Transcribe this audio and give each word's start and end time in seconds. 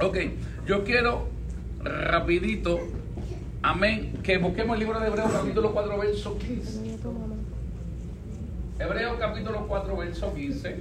Ok, 0.00 0.16
yo 0.66 0.82
quiero 0.82 1.28
rapidito, 1.80 2.80
amén, 3.62 4.18
que 4.24 4.38
busquemos 4.38 4.74
el 4.74 4.80
libro 4.80 4.98
de 4.98 5.06
Hebreos 5.06 5.30
capítulo 5.30 5.72
4, 5.72 5.98
verso 5.98 6.36
15. 6.36 6.98
Hebreos 8.80 9.16
capítulo 9.20 9.66
4, 9.68 9.96
verso 9.96 10.34
15. 10.34 10.80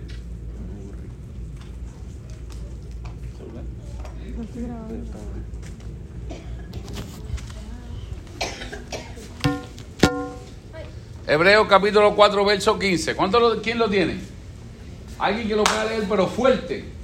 Hebreos 11.28 11.68
capítulo 11.68 12.16
4, 12.16 12.46
verso 12.46 12.80
15. 12.80 13.16
¿Cuánto 13.16 13.40
lo, 13.40 13.62
¿Quién 13.62 13.78
lo 13.78 13.90
tiene? 13.90 14.18
Alguien 15.20 15.48
que 15.48 15.56
lo 15.56 15.64
pueda 15.64 15.86
leer, 15.86 16.06
pero 16.10 16.28
fuerte. 16.28 17.03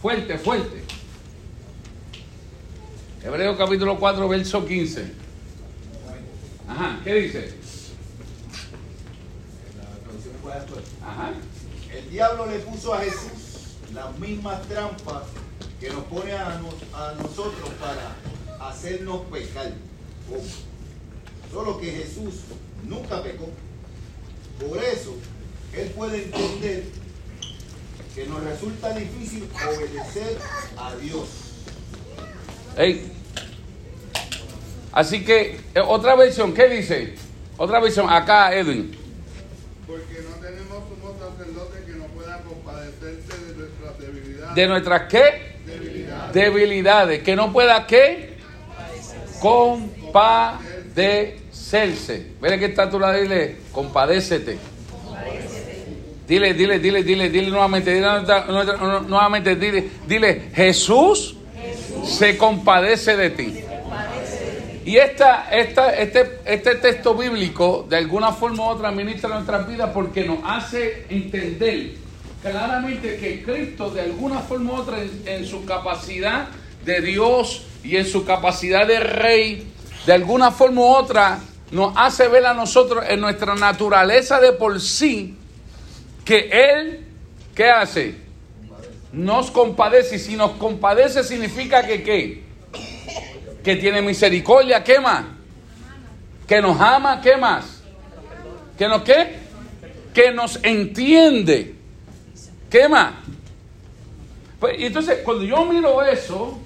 Fuerte, 0.00 0.38
fuerte. 0.38 0.82
Hebreos 3.22 3.56
capítulo 3.58 3.98
4, 3.98 4.28
verso 4.28 4.64
15. 4.64 5.04
Ajá, 6.68 7.00
¿qué 7.04 7.14
dice? 7.14 7.54
Ajá. 11.04 11.32
El 11.94 12.10
diablo 12.10 12.46
le 12.46 12.58
puso 12.60 12.94
a 12.94 13.00
Jesús 13.00 13.76
las 13.92 14.18
mismas 14.18 14.62
trampas 14.68 15.24
que 15.80 15.90
nos 15.90 16.04
pone 16.04 16.32
a, 16.32 16.58
nos- 16.60 16.94
a 16.94 17.14
nosotros 17.20 17.68
para 17.80 18.68
hacernos 18.70 19.22
pecar. 19.32 19.72
Solo 21.52 21.78
que 21.80 21.90
Jesús 21.90 22.34
nunca 22.88 23.22
pecó. 23.22 23.48
Por 24.66 24.78
eso, 24.82 25.14
Él 25.74 25.88
puede 25.90 26.24
entender 26.24 26.84
que 28.14 28.26
nos 28.26 28.42
resulta 28.42 28.92
difícil 28.92 29.48
obedecer 29.68 30.38
a 30.76 30.94
Dios. 30.96 31.28
Ey. 32.76 33.12
Así 34.92 35.24
que, 35.24 35.60
eh, 35.74 35.80
otra 35.86 36.16
versión, 36.16 36.52
¿qué 36.52 36.68
dice? 36.68 37.14
Otra 37.56 37.78
versión, 37.80 38.10
acá, 38.10 38.54
Edwin. 38.54 38.94
Porque 39.86 40.22
no 40.28 40.34
tenemos 40.36 40.82
un 40.90 41.00
sacerdote 41.18 41.84
que 41.84 41.92
nos 41.92 42.08
pueda 42.08 42.42
compadecerse 42.42 43.38
de 43.44 43.54
nuestras 43.54 43.98
debilidades. 43.98 44.54
¿De 44.54 44.66
nuestras 44.66 45.02
qué? 45.08 45.56
debilidades. 45.66 46.34
Debilidades. 46.34 47.22
Que 47.22 47.36
no 47.36 47.52
pueda 47.52 47.86
qué? 47.86 48.36
Compadecerse. 49.40 52.26
Mira 52.40 52.58
que 52.58 52.64
está 52.66 52.90
tú 52.90 52.98
la 52.98 53.12
dile, 53.12 53.58
compadécete. 53.72 54.58
Dile, 56.30 56.54
dile, 56.54 56.78
dile, 56.78 57.02
dile, 57.02 57.28
dile 57.28 57.50
nuevamente, 57.50 57.92
dile 57.92 58.06
nuevamente, 59.08 59.56
dile, 59.56 59.90
dile, 60.06 60.42
Jesús, 60.54 61.34
se 62.04 62.38
compadece 62.38 63.16
de 63.16 63.30
ti. 63.30 63.64
Y 64.84 64.96
esta, 64.96 65.48
esta, 65.50 65.90
este, 65.90 66.38
este 66.44 66.76
texto 66.76 67.16
bíblico, 67.16 67.84
de 67.88 67.96
alguna 67.96 68.30
forma 68.30 68.62
u 68.62 68.68
otra, 68.68 68.92
ministra 68.92 69.30
nuestras 69.30 69.66
vidas 69.66 69.90
porque 69.92 70.24
nos 70.24 70.38
hace 70.44 71.04
entender 71.10 71.94
claramente 72.40 73.16
que 73.16 73.42
Cristo, 73.42 73.90
de 73.90 74.02
alguna 74.02 74.38
forma 74.38 74.74
u 74.74 74.76
otra, 74.76 75.02
en, 75.02 75.10
en 75.26 75.44
su 75.44 75.64
capacidad 75.64 76.46
de 76.84 77.00
Dios 77.00 77.64
y 77.82 77.96
en 77.96 78.06
su 78.06 78.24
capacidad 78.24 78.86
de 78.86 79.00
rey, 79.00 79.66
de 80.06 80.12
alguna 80.12 80.52
forma 80.52 80.80
u 80.80 80.94
otra, 80.94 81.40
nos 81.72 81.92
hace 81.96 82.28
ver 82.28 82.46
a 82.46 82.54
nosotros 82.54 83.02
en 83.08 83.20
nuestra 83.20 83.56
naturaleza 83.56 84.38
de 84.38 84.52
por 84.52 84.80
sí 84.80 85.36
que 86.30 86.48
Él, 86.52 87.00
¿qué 87.56 87.68
hace? 87.68 88.14
Nos 89.12 89.50
compadece. 89.50 90.14
Y 90.14 90.18
si 90.20 90.36
nos 90.36 90.52
compadece 90.52 91.24
significa 91.24 91.84
que 91.84 92.04
¿qué? 92.04 92.44
Que 93.64 93.74
tiene 93.74 94.00
misericordia, 94.00 94.84
¿qué 94.84 95.00
más? 95.00 95.24
Que 96.46 96.62
nos 96.62 96.80
ama, 96.80 97.20
¿qué 97.20 97.36
más? 97.36 97.82
Que 98.78 98.86
nos 98.86 99.02
qué? 99.02 99.38
Que 100.14 100.30
nos 100.30 100.60
entiende. 100.62 101.74
¿Qué 102.70 102.88
más? 102.88 103.14
Pues, 104.60 104.76
entonces, 104.78 105.18
cuando 105.24 105.42
yo 105.42 105.64
miro 105.64 106.00
eso, 106.00 106.60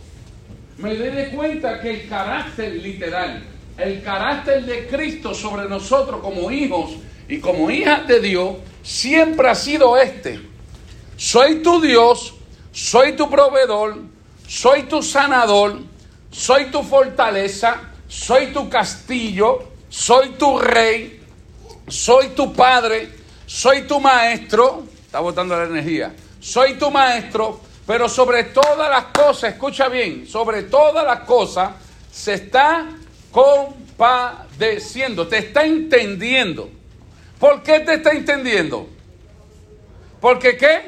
me 0.76 0.94
doy 0.94 1.28
cuenta 1.34 1.80
que 1.80 2.02
el 2.02 2.08
carácter 2.10 2.70
literal, 2.74 3.42
el 3.78 4.02
carácter 4.02 4.62
de 4.66 4.86
Cristo 4.88 5.32
sobre 5.32 5.70
nosotros 5.70 6.20
como 6.20 6.50
hijos 6.50 6.96
y 7.26 7.38
como 7.38 7.70
hijas 7.70 8.06
de 8.06 8.20
Dios, 8.20 8.56
siempre 8.84 9.48
ha 9.48 9.54
sido 9.56 9.96
este. 9.96 10.40
Soy 11.16 11.62
tu 11.62 11.80
Dios, 11.80 12.34
soy 12.72 13.16
tu 13.16 13.28
proveedor, 13.28 13.96
soy 14.46 14.84
tu 14.84 15.02
sanador, 15.02 15.80
soy 16.30 16.66
tu 16.66 16.82
fortaleza, 16.82 17.80
soy 18.06 18.48
tu 18.52 18.68
castillo, 18.68 19.70
soy 19.88 20.30
tu 20.30 20.58
rey, 20.58 21.20
soy 21.88 22.28
tu 22.28 22.52
padre, 22.52 23.10
soy 23.46 23.82
tu 23.82 23.98
maestro, 24.00 24.84
está 25.04 25.20
botando 25.20 25.56
la 25.56 25.64
energía, 25.64 26.14
soy 26.40 26.74
tu 26.74 26.90
maestro, 26.90 27.60
pero 27.86 28.08
sobre 28.08 28.44
todas 28.44 28.90
las 28.90 29.06
cosas, 29.06 29.52
escucha 29.54 29.88
bien, 29.88 30.26
sobre 30.26 30.64
todas 30.64 31.04
las 31.04 31.20
cosas 31.20 31.70
se 32.12 32.34
está 32.34 32.86
compadeciendo, 33.30 35.26
te 35.26 35.38
está 35.38 35.64
entendiendo. 35.64 36.70
¿Por 37.44 37.62
qué 37.62 37.80
te 37.80 37.96
está 37.96 38.12
entendiendo? 38.12 38.88
Porque 40.18 40.56
qué? 40.56 40.80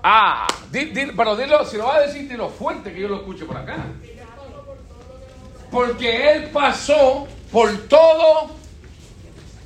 Ah, 0.00 0.46
di- 0.70 0.84
di- 0.84 1.10
pero 1.16 1.34
dilo, 1.34 1.64
si 1.64 1.76
lo 1.76 1.86
va 1.86 1.96
a 1.96 2.00
decir, 2.02 2.28
dilo 2.28 2.48
fuerte 2.48 2.92
que 2.94 3.00
yo 3.00 3.08
lo 3.08 3.16
escuche 3.16 3.44
por 3.44 3.56
acá. 3.56 3.76
Porque 5.68 6.30
Él 6.30 6.50
pasó 6.52 7.26
por 7.50 7.76
todo 7.88 8.50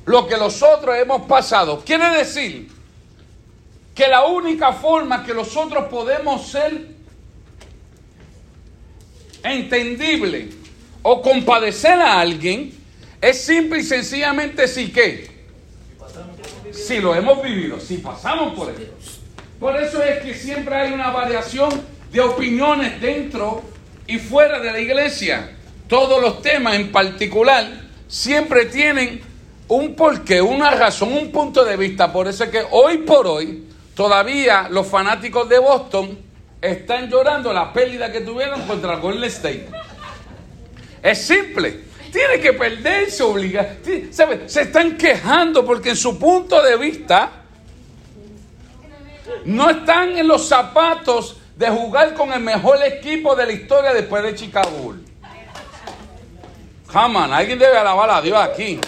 lo 0.07 0.25
que 0.25 0.35
nosotros 0.35 0.95
hemos 0.97 1.27
pasado. 1.27 1.83
Quiere 1.85 2.09
decir 2.17 2.71
que 3.93 4.07
la 4.07 4.25
única 4.25 4.73
forma 4.73 5.23
que 5.23 5.35
nosotros 5.35 5.89
podemos 5.91 6.47
ser 6.47 6.87
entendible 9.43 10.49
o 11.03 11.21
compadecer 11.21 11.99
a 12.01 12.19
alguien 12.19 12.81
es 13.23 13.41
simple 13.45 13.79
y 13.79 13.83
sencillamente 13.83 14.67
si 14.67 14.91
qué. 14.91 15.31
Si 16.73 16.99
lo 16.99 17.15
hemos 17.15 17.41
vivido, 17.41 17.79
si 17.79 17.97
pasamos 17.99 18.53
por 18.53 18.69
eso. 18.69 18.81
Por 19.61 19.81
eso 19.81 20.03
es 20.03 20.21
que 20.21 20.33
siempre 20.33 20.75
hay 20.75 20.91
una 20.91 21.09
variación 21.09 21.69
de 22.11 22.19
opiniones 22.19 22.99
dentro 22.99 23.63
y 24.07 24.19
fuera 24.19 24.59
de 24.59 24.73
la 24.73 24.79
iglesia. 24.79 25.55
Todos 25.87 26.21
los 26.21 26.41
temas 26.41 26.75
en 26.75 26.91
particular 26.91 27.65
siempre 28.09 28.65
tienen 28.65 29.21
un 29.69 29.95
porqué, 29.95 30.41
una 30.41 30.71
razón, 30.71 31.13
un 31.13 31.31
punto 31.31 31.63
de 31.63 31.77
vista. 31.77 32.11
Por 32.11 32.27
eso 32.27 32.43
es 32.43 32.49
que 32.49 32.65
hoy 32.71 32.97
por 32.97 33.25
hoy 33.25 33.63
todavía 33.95 34.67
los 34.69 34.85
fanáticos 34.87 35.47
de 35.47 35.59
Boston 35.59 36.19
están 36.61 37.09
llorando 37.09 37.53
la 37.53 37.71
pérdida 37.71 38.11
que 38.11 38.19
tuvieron 38.19 38.63
contra 38.63 38.97
Golden 38.97 39.29
State. 39.29 39.69
Es 41.01 41.25
simple. 41.25 41.92
Tiene 42.13 42.39
que 42.39 42.53
perderse, 42.53 43.23
obliga. 43.23 43.67
ti- 43.83 44.09
¿sabe? 44.13 44.47
Se 44.47 44.61
están 44.61 44.95
quejando 44.95 45.65
porque 45.65 45.89
en 45.89 45.95
su 45.95 46.19
punto 46.19 46.61
de 46.61 46.77
vista 46.77 47.31
no 49.45 49.67
están 49.71 50.15
en 50.15 50.27
los 50.27 50.47
zapatos 50.47 51.37
de 51.55 51.69
jugar 51.71 52.13
con 52.13 52.31
el 52.31 52.39
mejor 52.39 52.77
equipo 52.83 53.35
de 53.35 53.47
la 53.47 53.51
historia 53.51 53.93
después 53.93 54.21
de 54.21 54.35
Chicago 54.35 54.69
on, 54.85 55.03
alguien 57.33 57.57
debe 57.57 57.75
alabar 57.75 58.11
a 58.11 58.21
Dios 58.21 58.37
aquí. 58.37 58.79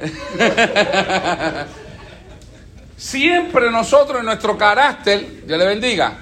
Siempre 2.96 3.70
nosotros 3.70 4.20
en 4.20 4.26
nuestro 4.26 4.56
carácter, 4.56 5.44
Dios 5.44 5.58
le 5.58 5.66
bendiga. 5.66 6.18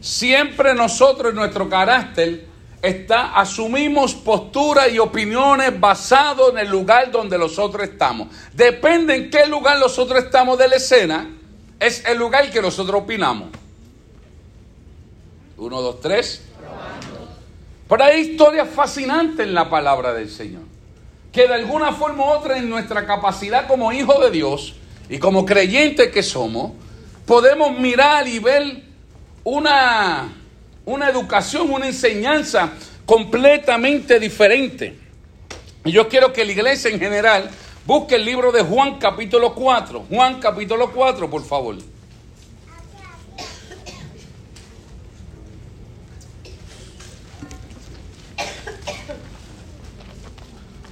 Siempre 0.00 0.74
nosotros 0.74 1.30
en 1.30 1.36
nuestro 1.36 1.68
carácter 1.68 2.49
está, 2.82 3.34
asumimos 3.34 4.14
posturas 4.14 4.92
y 4.92 4.98
opiniones 4.98 5.78
basadas 5.78 6.50
en 6.50 6.58
el 6.58 6.68
lugar 6.68 7.10
donde 7.10 7.38
nosotros 7.38 7.88
estamos. 7.88 8.28
Depende 8.52 9.14
en 9.14 9.30
qué 9.30 9.46
lugar 9.46 9.78
nosotros 9.78 10.24
estamos 10.24 10.58
de 10.58 10.68
la 10.68 10.76
escena, 10.76 11.30
es 11.78 12.04
el 12.06 12.18
lugar 12.18 12.50
que 12.50 12.62
nosotros 12.62 13.02
opinamos. 13.02 13.48
Uno, 15.56 15.82
dos, 15.82 16.00
tres. 16.00 16.42
Pero 17.88 18.04
hay 18.04 18.20
historias 18.20 18.68
fascinantes 18.68 19.46
en 19.46 19.52
la 19.52 19.68
palabra 19.68 20.12
del 20.12 20.30
Señor. 20.30 20.62
Que 21.32 21.46
de 21.46 21.54
alguna 21.54 21.92
forma 21.92 22.24
u 22.24 22.28
otra 22.28 22.56
en 22.56 22.68
nuestra 22.70 23.06
capacidad 23.06 23.66
como 23.66 23.92
hijos 23.92 24.20
de 24.20 24.30
Dios 24.30 24.74
y 25.08 25.18
como 25.18 25.44
creyentes 25.44 26.10
que 26.10 26.22
somos, 26.22 26.72
podemos 27.26 27.78
mirar 27.78 28.26
y 28.26 28.38
ver 28.38 28.84
una, 29.44 30.32
una 30.84 31.08
educación, 31.08 31.70
una 31.70 31.86
enseñanza 31.86 32.72
completamente 33.06 34.18
diferente. 34.18 34.98
Y 35.84 35.92
yo 35.92 36.08
quiero 36.08 36.32
que 36.32 36.44
la 36.44 36.52
iglesia 36.52 36.90
en 36.90 36.98
general 36.98 37.50
busque 37.86 38.16
el 38.16 38.24
libro 38.24 38.52
de 38.52 38.62
Juan 38.62 38.98
capítulo 38.98 39.54
4. 39.54 40.06
Juan 40.08 40.40
capítulo 40.40 40.92
4, 40.92 41.30
por 41.30 41.44
favor. 41.44 41.76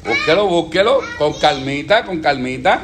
Búsquelo, 0.04 0.46
búsquelo, 0.46 1.00
con 1.18 1.34
calmita, 1.34 2.04
con 2.04 2.20
calmita. 2.20 2.82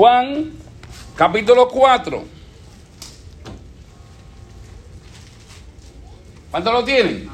Juan, 0.00 0.52
capítulo 1.14 1.68
4. 1.68 2.24
¿Cuánto 6.50 6.72
lo 6.72 6.84
tienen? 6.84 7.28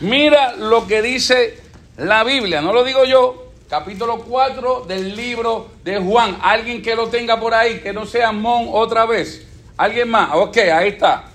Mira 0.00 0.56
lo 0.56 0.86
que 0.86 1.02
dice 1.02 1.60
la 1.98 2.24
Biblia, 2.24 2.62
no 2.62 2.72
lo 2.72 2.84
digo 2.84 3.04
yo, 3.04 3.52
capítulo 3.68 4.20
4 4.20 4.86
del 4.88 5.14
libro 5.14 5.72
de 5.84 5.98
Juan. 5.98 6.38
Alguien 6.40 6.80
que 6.80 6.96
lo 6.96 7.08
tenga 7.08 7.38
por 7.38 7.52
ahí, 7.52 7.80
que 7.80 7.92
no 7.92 8.06
sea 8.06 8.32
Mon 8.32 8.68
otra 8.72 9.04
vez. 9.04 9.46
¿Alguien 9.76 10.08
más? 10.08 10.30
Ok, 10.32 10.56
ahí 10.56 10.88
está. 10.88 11.26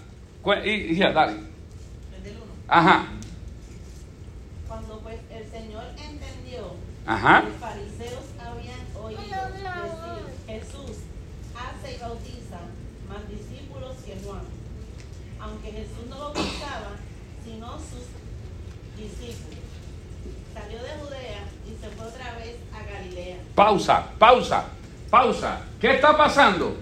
Y, 0.66 0.96
ya, 0.96 1.12
dale. 1.12 1.34
El. 1.34 2.40
Ajá, 2.68 3.06
Cuando 4.68 5.00
pues 5.02 5.20
el 5.30 5.48
Señor 5.52 5.84
entendió 5.96 6.72
Ajá. 7.06 7.42
que 7.42 7.50
los 7.50 7.60
fariseos 7.60 8.24
habían 8.40 8.80
oído 9.00 9.20
decir, 9.20 9.70
Jesús 10.50 10.98
hace 11.54 11.96
y 11.96 12.00
bautiza 12.00 12.58
más 13.08 13.30
discípulos 13.30 13.98
que 14.04 14.18
Juan. 14.26 14.42
Aunque 15.40 15.72
Jesús 15.72 16.08
no 16.10 16.18
bautizaba, 16.18 16.98
sino 17.46 17.68
sus 17.78 18.10
discípulos. 19.00 19.60
Salió 20.54 20.78
de 20.84 20.90
Judea 21.02 21.44
y 21.68 21.82
se 21.84 21.90
fue 21.96 22.06
otra 22.08 22.36
vez 22.36 22.56
a 22.74 22.84
Galilea. 22.92 23.38
pausa, 23.56 24.08
pausa, 24.18 24.66
pausa. 25.10 25.62
¿Qué 25.80 25.96
está 25.96 26.16
pasando? 26.18 26.76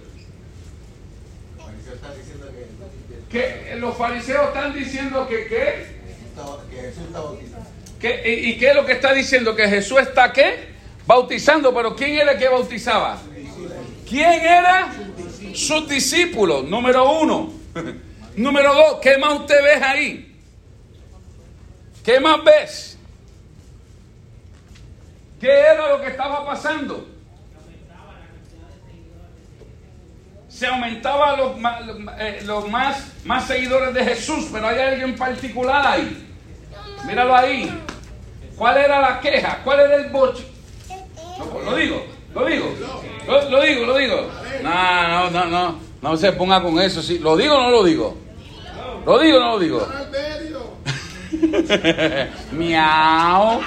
Que, 3.30 3.66
Que 3.70 3.76
los 3.76 3.96
fariseos 3.98 4.48
están 4.48 4.74
diciendo 4.74 5.28
que 5.28 5.48
qué. 5.48 5.98
que 6.70 6.76
Jesús 6.82 7.04
está 7.08 7.20
bautizado. 7.20 7.64
¿Qué- 8.00 8.24
y, 8.46 8.50
y 8.52 8.58
qué 8.58 8.70
es 8.70 8.76
lo 8.76 8.86
que 8.86 8.94
está 8.94 9.14
diciendo? 9.14 9.56
Que 9.56 9.68
Jesús 9.68 10.00
está 10.00 10.32
qué? 10.32 10.76
Bautizando, 11.06 11.74
pero 11.74 11.96
¿quién 11.96 12.12
era 12.16 12.34
el 12.34 12.38
que 12.40 12.48
bautizaba? 12.48 13.18
¿Quién 14.08 14.42
era? 14.42 14.94
Sus 15.54 15.88
discípulos, 15.90 16.64
número 16.66 17.20
uno. 17.20 17.52
número 18.36 18.74
dos, 18.74 19.00
¿qué 19.02 19.18
más 19.18 19.40
usted 19.40 19.62
ve 19.64 19.74
ahí? 19.84 20.27
¿Qué 22.08 22.22
más 22.22 22.42
ves? 22.42 22.98
¿Qué 25.42 25.52
era 25.52 25.90
lo 25.90 26.00
que 26.02 26.08
estaba 26.08 26.46
pasando? 26.46 27.06
Se 30.48 30.68
aumentaba 30.68 31.36
los, 31.36 31.58
ma- 31.58 31.82
eh, 32.18 32.44
los 32.46 32.70
más, 32.70 33.12
más 33.26 33.46
seguidores 33.46 33.94
de 33.94 34.06
Jesús, 34.06 34.48
pero 34.54 34.70
hay 34.70 34.80
alguien 34.80 35.18
particular 35.18 35.86
ahí. 35.86 36.26
Míralo 37.06 37.36
ahí. 37.36 37.78
¿Cuál 38.56 38.78
era 38.78 39.02
la 39.02 39.20
queja? 39.20 39.60
¿Cuál 39.66 39.82
era 39.82 39.96
el 39.98 40.10
boche? 40.10 40.48
No, 41.38 41.60
lo 41.60 41.76
digo, 41.76 42.06
lo 42.34 42.46
digo. 42.46 42.74
Lo, 43.28 43.50
lo 43.50 43.62
digo, 43.64 43.86
lo 43.86 43.98
digo. 43.98 44.32
No, 44.64 45.10
no, 45.10 45.30
no, 45.30 45.46
no. 45.46 45.80
No 46.02 46.16
se 46.16 46.32
ponga 46.32 46.64
con 46.64 46.80
eso. 46.80 47.02
Sí. 47.04 47.20
¿Lo 47.20 47.36
digo 47.36 47.54
o 47.56 47.62
no 47.64 47.70
lo 47.70 47.84
digo? 47.84 48.18
¿Lo 49.06 49.20
digo 49.20 49.40
o 49.40 49.42
no 49.42 49.52
lo 49.52 49.60
digo? 49.60 49.86
Miau. 52.52 53.62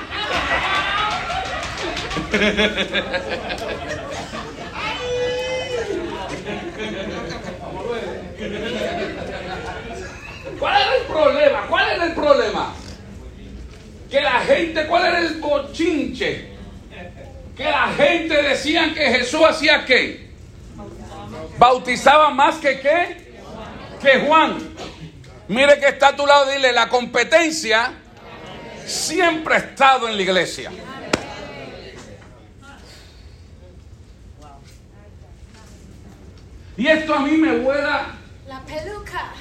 ¿Cuál 10.58 10.82
era 10.82 10.96
el 10.96 11.02
problema? 11.06 11.66
¿Cuál 11.68 11.90
era 11.90 12.04
el 12.04 12.12
problema? 12.12 12.74
Que 14.10 14.20
la 14.20 14.40
gente, 14.40 14.86
¿cuál 14.86 15.06
era 15.06 15.18
el 15.20 15.34
bochinche? 15.40 16.50
Que 17.56 17.64
la 17.64 17.88
gente 17.88 18.42
decía 18.42 18.92
que 18.94 19.10
Jesús 19.10 19.40
hacía 19.48 19.84
qué? 19.84 20.30
Bautizaba 21.58 22.30
más 22.30 22.56
que 22.56 22.80
qué? 22.80 23.16
Que 24.02 24.20
Juan. 24.20 24.69
Mire 25.50 25.80
que 25.80 25.88
está 25.88 26.10
a 26.10 26.16
tu 26.16 26.24
lado, 26.24 26.48
dile, 26.48 26.72
la 26.72 26.88
competencia 26.88 27.92
siempre 28.86 29.56
ha 29.56 29.58
estado 29.58 30.08
en 30.08 30.14
la 30.14 30.22
iglesia. 30.22 30.70
Y 36.76 36.86
esto 36.86 37.14
a 37.14 37.18
mí 37.22 37.32
me 37.32 37.58
vuela, 37.58 38.14
La 38.46 38.60
peluca. 38.60 39.32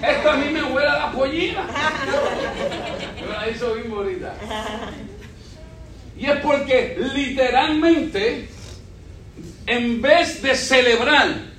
esto 0.00 0.30
a 0.30 0.36
mí 0.36 0.48
me 0.48 0.62
vuela 0.62 0.96
la 0.96 1.10
pollina. 1.10 1.66
Me 3.20 3.26
la 3.26 3.50
hizo 3.50 3.74
bien 3.74 3.90
bonita. 3.90 4.32
Y 6.16 6.26
es 6.26 6.38
porque 6.38 6.96
literalmente, 7.14 8.48
en 9.66 10.00
vez 10.00 10.40
de 10.40 10.54
celebrar 10.54 11.52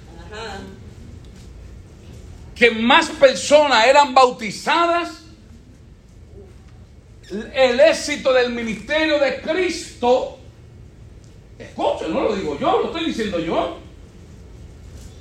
que 2.55 2.71
más 2.71 3.09
personas 3.09 3.85
eran 3.85 4.13
bautizadas, 4.13 5.23
el 7.53 7.79
éxito 7.79 8.31
del 8.31 8.51
ministerio 8.53 9.19
de 9.19 9.41
Cristo, 9.41 10.39
escuchen, 11.59 12.13
no 12.13 12.21
lo 12.21 12.35
digo 12.35 12.57
yo, 12.59 12.79
lo 12.79 12.85
estoy 12.85 13.05
diciendo 13.07 13.39
yo, 13.39 13.77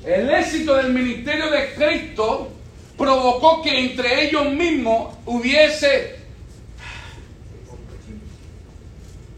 el 0.05 0.31
éxito 0.31 0.75
del 0.77 0.93
ministerio 0.93 1.51
de 1.51 1.75
Cristo 1.75 2.51
provocó 2.97 3.63
que 3.63 3.79
entre 3.79 4.29
ellos 4.29 4.51
mismos 4.53 5.15
hubiese 5.27 6.17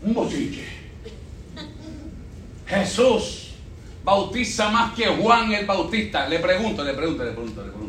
un 0.02 0.12
bochinche. 0.12 0.66
Jesús 2.66 3.46
bautiza 4.04 4.70
más 4.70 4.94
que 4.94 5.06
Juan 5.06 5.52
el 5.52 5.66
Bautista. 5.66 6.28
Le 6.28 6.38
pregunto, 6.38 6.84
le 6.84 6.94
pregunto, 6.94 7.24
le 7.24 7.32
pregunto, 7.32 7.62
le 7.64 7.70
pregunto. 7.70 7.85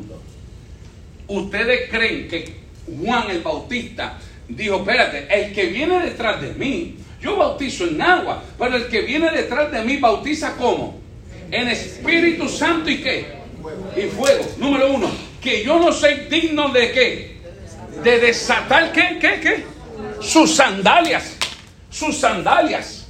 ¿Ustedes 1.28 1.90
creen 1.90 2.28
que 2.28 2.56
Juan 2.86 3.30
el 3.30 3.42
Bautista 3.42 4.18
dijo, 4.48 4.78
espérate, 4.78 5.28
el 5.30 5.54
que 5.54 5.66
viene 5.66 6.00
detrás 6.00 6.42
de 6.42 6.54
mí, 6.54 6.98
yo 7.22 7.36
bautizo 7.36 7.86
en 7.86 8.02
agua, 8.02 8.44
pero 8.58 8.78
el 8.78 8.88
que 8.88 9.02
viene 9.02 9.30
detrás 9.32 9.72
de 9.72 9.84
mí 9.84 9.98
bautiza 9.98 10.56
cómo? 10.56 11.00
En 11.52 11.68
Espíritu 11.68 12.48
Santo 12.48 12.90
y 12.90 13.02
qué? 13.02 13.26
Y 13.96 14.02
fuego. 14.04 14.46
Número 14.58 14.94
uno, 14.94 15.10
que 15.42 15.64
yo 15.64 15.80
no 15.80 15.92
soy 15.92 16.28
digno 16.30 16.70
de 16.70 16.92
qué? 16.92 17.38
De 18.04 18.20
desatar 18.20 18.92
qué, 18.94 19.18
qué, 19.20 19.40
qué? 19.42 19.66
Sus 20.22 20.56
sandalias. 20.56 21.36
Sus 21.90 22.18
sandalias. 22.18 23.08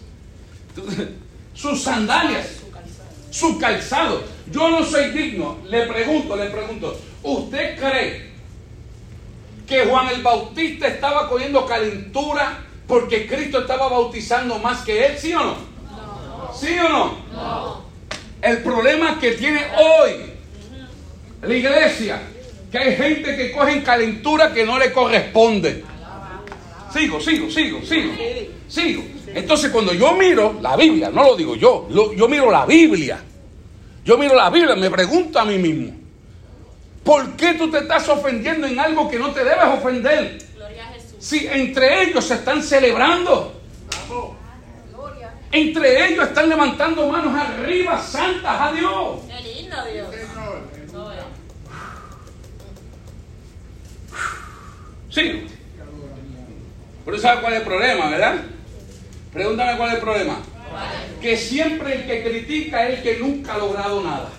Sus 1.54 1.84
sandalias. 1.84 2.48
Su 3.30 3.60
calzado. 3.60 4.24
Yo 4.52 4.70
no 4.70 4.84
soy 4.84 5.12
digno. 5.12 5.60
Le 5.66 5.86
pregunto, 5.86 6.36
le 6.36 6.50
pregunto. 6.50 7.00
¿Usted 7.24 7.78
cree 7.80 8.28
que 9.68 9.86
Juan 9.86 10.08
el 10.10 10.22
Bautista 10.22 10.88
estaba 10.88 11.28
cogiendo 11.30 11.66
calentura 11.66 12.64
porque 12.88 13.28
Cristo 13.28 13.60
estaba 13.62 13.90
bautizando 13.90 14.60
más 14.60 14.84
que 14.86 15.06
él? 15.06 15.18
¿Sí 15.18 15.34
o 15.34 15.44
no? 15.44 15.56
¿Sí 16.58 16.78
o 16.80 16.90
no? 16.90 17.82
El 18.42 18.60
problema 18.60 19.20
que 19.20 19.32
tiene 19.32 19.62
hoy 19.78 20.12
la 21.42 21.54
iglesia, 21.54 22.22
que 22.72 22.78
hay 22.78 22.96
gente 22.96 23.36
que 23.36 23.52
coge 23.52 23.84
calentura 23.84 24.54
que 24.54 24.66
no 24.66 24.78
le 24.80 24.92
corresponde. 24.92 25.84
Sigo, 26.94 27.20
sigo, 27.20 27.50
sigo, 27.52 27.82
sigo, 27.84 28.14
sigo. 28.68 29.04
Entonces 29.36 29.70
cuando 29.72 29.94
yo 29.94 30.14
miro 30.14 30.58
la 30.62 30.76
Biblia, 30.78 31.10
no 31.10 31.24
lo 31.24 31.36
digo 31.36 31.56
yo, 31.56 31.88
lo- 31.92 32.14
yo 32.14 32.28
miro 32.28 32.50
la 32.50 32.66
Biblia. 32.66 33.22
Yo 34.06 34.18
miro 34.18 34.36
la 34.36 34.50
Biblia, 34.50 34.76
me 34.76 34.90
pregunto 34.90 35.38
a 35.38 35.46
mí 35.46 35.58
mismo, 35.58 35.92
¿por 37.08 37.38
qué 37.38 37.54
tú 37.54 37.72
te 37.72 37.78
estás 37.78 38.10
ofendiendo 38.10 38.68
en 38.68 38.78
algo 38.78 39.10
que 39.10 39.18
no 39.18 39.32
te 39.32 39.42
debes 39.42 39.64
ofender? 39.64 40.40
Gloria 40.54 40.90
a 40.90 40.94
Jesús. 40.94 41.16
Si 41.20 41.48
entre 41.48 42.04
ellos 42.04 42.26
se 42.26 42.34
están 42.34 42.62
celebrando, 42.62 43.62
entre 45.50 46.06
ellos 46.06 46.28
están 46.28 46.50
levantando 46.50 47.08
manos 47.08 47.34
arriba, 47.34 48.02
santas 48.02 48.62
a 48.62 48.74
Dios. 48.74 49.22
Qué 49.26 49.54
lindo 49.54 49.78
Dios. 49.86 50.08
Sigo. 55.10 55.40
Pero 57.06 57.20
¿sabe 57.20 57.42
cuál 57.42 57.54
es 57.54 57.60
el 57.60 57.66
problema, 57.66 58.10
verdad? 58.10 58.36
Pregúntame 59.32 59.78
cuál 59.78 59.90
es 59.90 59.96
el 59.96 60.02
problema. 60.02 60.40
Que 61.22 61.38
siempre 61.38 61.96
el 61.96 62.06
que 62.06 62.30
critica 62.30 62.86
es 62.86 62.98
el 62.98 63.04
que 63.04 63.18
nunca 63.20 63.54
ha 63.54 63.58
logrado 63.60 64.04
nada. 64.04 64.30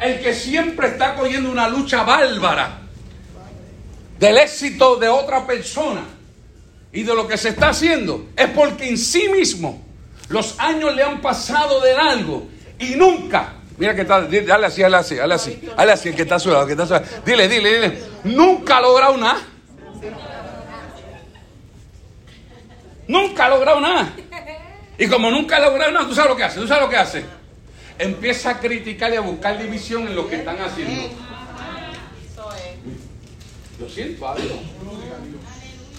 El 0.00 0.20
que 0.20 0.34
siempre 0.34 0.88
está 0.88 1.14
cogiendo 1.14 1.50
una 1.50 1.68
lucha 1.68 2.02
bárbara 2.02 2.80
del 4.18 4.38
éxito 4.38 4.96
de 4.96 5.08
otra 5.08 5.46
persona 5.46 6.02
y 6.92 7.02
de 7.02 7.14
lo 7.14 7.26
que 7.26 7.36
se 7.36 7.50
está 7.50 7.70
haciendo 7.70 8.26
es 8.36 8.48
porque 8.50 8.88
en 8.88 8.98
sí 8.98 9.28
mismo 9.28 9.84
Los 10.28 10.58
años 10.58 10.94
le 10.94 11.02
han 11.02 11.20
pasado 11.20 11.80
de 11.80 11.94
largo 11.94 12.48
y 12.78 12.96
nunca. 12.96 13.54
Mira 13.78 13.94
que 13.94 14.02
está, 14.02 14.22
dale 14.22 14.66
así, 14.66 14.82
dale 14.82 14.96
así, 14.96 15.14
dale 15.14 15.34
así, 15.34 15.60
dale 15.76 15.92
así, 15.92 16.08
el 16.08 16.16
que 16.16 16.22
está 16.22 16.38
suave, 16.38 16.60
el 16.62 16.66
que 16.66 16.72
está 16.72 16.86
suave. 16.86 17.06
Dile, 17.24 17.48
dile, 17.48 17.74
dile. 17.74 18.02
Nunca 18.24 18.78
ha 18.78 18.80
logrado 18.80 19.16
nada. 19.16 19.40
Nunca 23.06 23.46
ha 23.46 23.48
logrado 23.50 23.80
nada. 23.80 24.12
Y 24.98 25.06
como 25.08 25.30
nunca 25.30 25.58
ha 25.58 25.60
logrado 25.60 25.92
nada, 25.92 26.08
¿tú 26.08 26.14
sabes 26.14 26.30
lo 26.30 26.36
que 26.36 26.44
hace? 26.44 26.58
¿Tú 26.58 26.66
sabes 26.66 26.82
lo 26.82 26.90
que 26.90 26.96
hace? 26.96 27.24
Empieza 27.98 28.50
a 28.50 28.60
criticar 28.60 29.12
y 29.12 29.16
a 29.16 29.20
buscar 29.20 29.60
división 29.60 30.06
en 30.06 30.14
lo 30.14 30.28
que 30.28 30.36
están 30.36 30.60
haciendo. 30.60 31.08
Lo 33.80 33.88
siento, 33.88 34.28
adiós. 34.28 34.52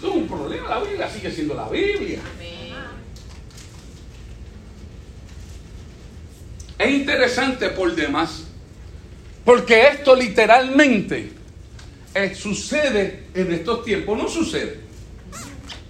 No 0.02 0.10
es 0.10 0.16
un 0.16 0.28
problema, 0.28 0.70
la 0.70 0.80
Biblia 0.80 1.10
sigue 1.10 1.32
siendo 1.32 1.56
la 1.56 1.68
Biblia. 1.70 2.20
Es 6.78 6.92
interesante 6.92 7.70
por 7.70 7.96
demás, 7.96 8.44
porque 9.44 9.88
esto 9.88 10.16
literalmente 10.16 11.32
eh, 12.14 12.36
sucede 12.36 13.24
en 13.34 13.52
estos 13.52 13.84
tiempos, 13.84 14.16
no 14.18 14.28
sucede. 14.28 14.82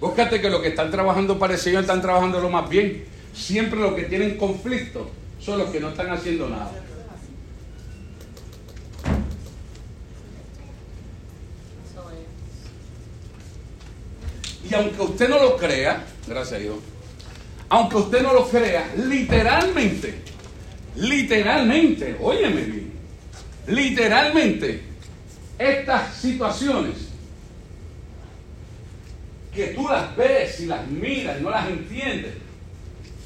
Búscate 0.00 0.40
que 0.40 0.48
los 0.48 0.62
que 0.62 0.68
están 0.68 0.90
trabajando 0.90 1.38
para 1.38 1.54
el 1.54 1.60
Señor 1.60 1.82
están 1.82 2.00
trabajando 2.00 2.40
lo 2.40 2.48
más 2.48 2.68
bien. 2.70 3.04
Siempre 3.34 3.80
los 3.80 3.94
que 3.94 4.04
tienen 4.04 4.38
conflicto 4.38 5.10
son 5.40 5.58
los 5.58 5.70
que 5.70 5.80
no 5.80 5.90
están 5.90 6.10
haciendo 6.10 6.48
nada. 6.48 6.70
Y 14.68 14.74
aunque 14.74 15.00
usted 15.00 15.28
no 15.28 15.42
lo 15.42 15.56
crea, 15.56 16.04
gracias 16.26 16.60
a 16.60 16.62
Dios, 16.62 16.76
aunque 17.70 17.96
usted 17.96 18.22
no 18.22 18.34
lo 18.34 18.48
crea, 18.48 18.92
literalmente, 18.96 20.14
literalmente, 20.96 22.16
óyeme 22.20 22.62
bien, 22.62 22.92
literalmente, 23.66 24.82
estas 25.58 26.14
situaciones 26.16 27.08
que 29.54 29.68
tú 29.68 29.88
las 29.88 30.14
ves 30.16 30.60
y 30.60 30.66
las 30.66 30.86
miras 30.86 31.40
y 31.40 31.42
no 31.42 31.50
las 31.50 31.68
entiendes, 31.68 32.34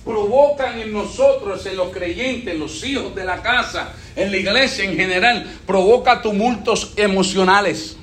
provocan 0.05 0.81
en 0.81 0.93
nosotros, 0.93 1.65
en 1.67 1.77
los 1.77 1.89
creyentes, 1.91 2.55
en 2.55 2.61
los 2.61 2.85
hijos 2.85 3.15
de 3.15 3.25
la 3.25 3.41
casa, 3.43 3.93
en 4.17 4.31
la 4.31 4.37
iglesia 4.37 4.85
en 4.85 4.97
general, 4.97 5.47
provoca 5.67 6.21
tumultos 6.21 6.93
emocionales. 6.97 7.97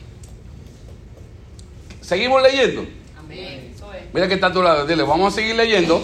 Seguimos 2.01 2.41
leyendo. 2.41 2.85
Amén. 3.19 3.73
Mira 4.13 4.27
que 4.27 4.33
está 4.35 4.47
a 4.47 4.53
tu 4.53 4.63
lado. 4.63 4.87
Dile, 4.87 5.03
vamos 5.03 5.33
a 5.33 5.35
seguir 5.35 5.55
leyendo. 5.55 6.03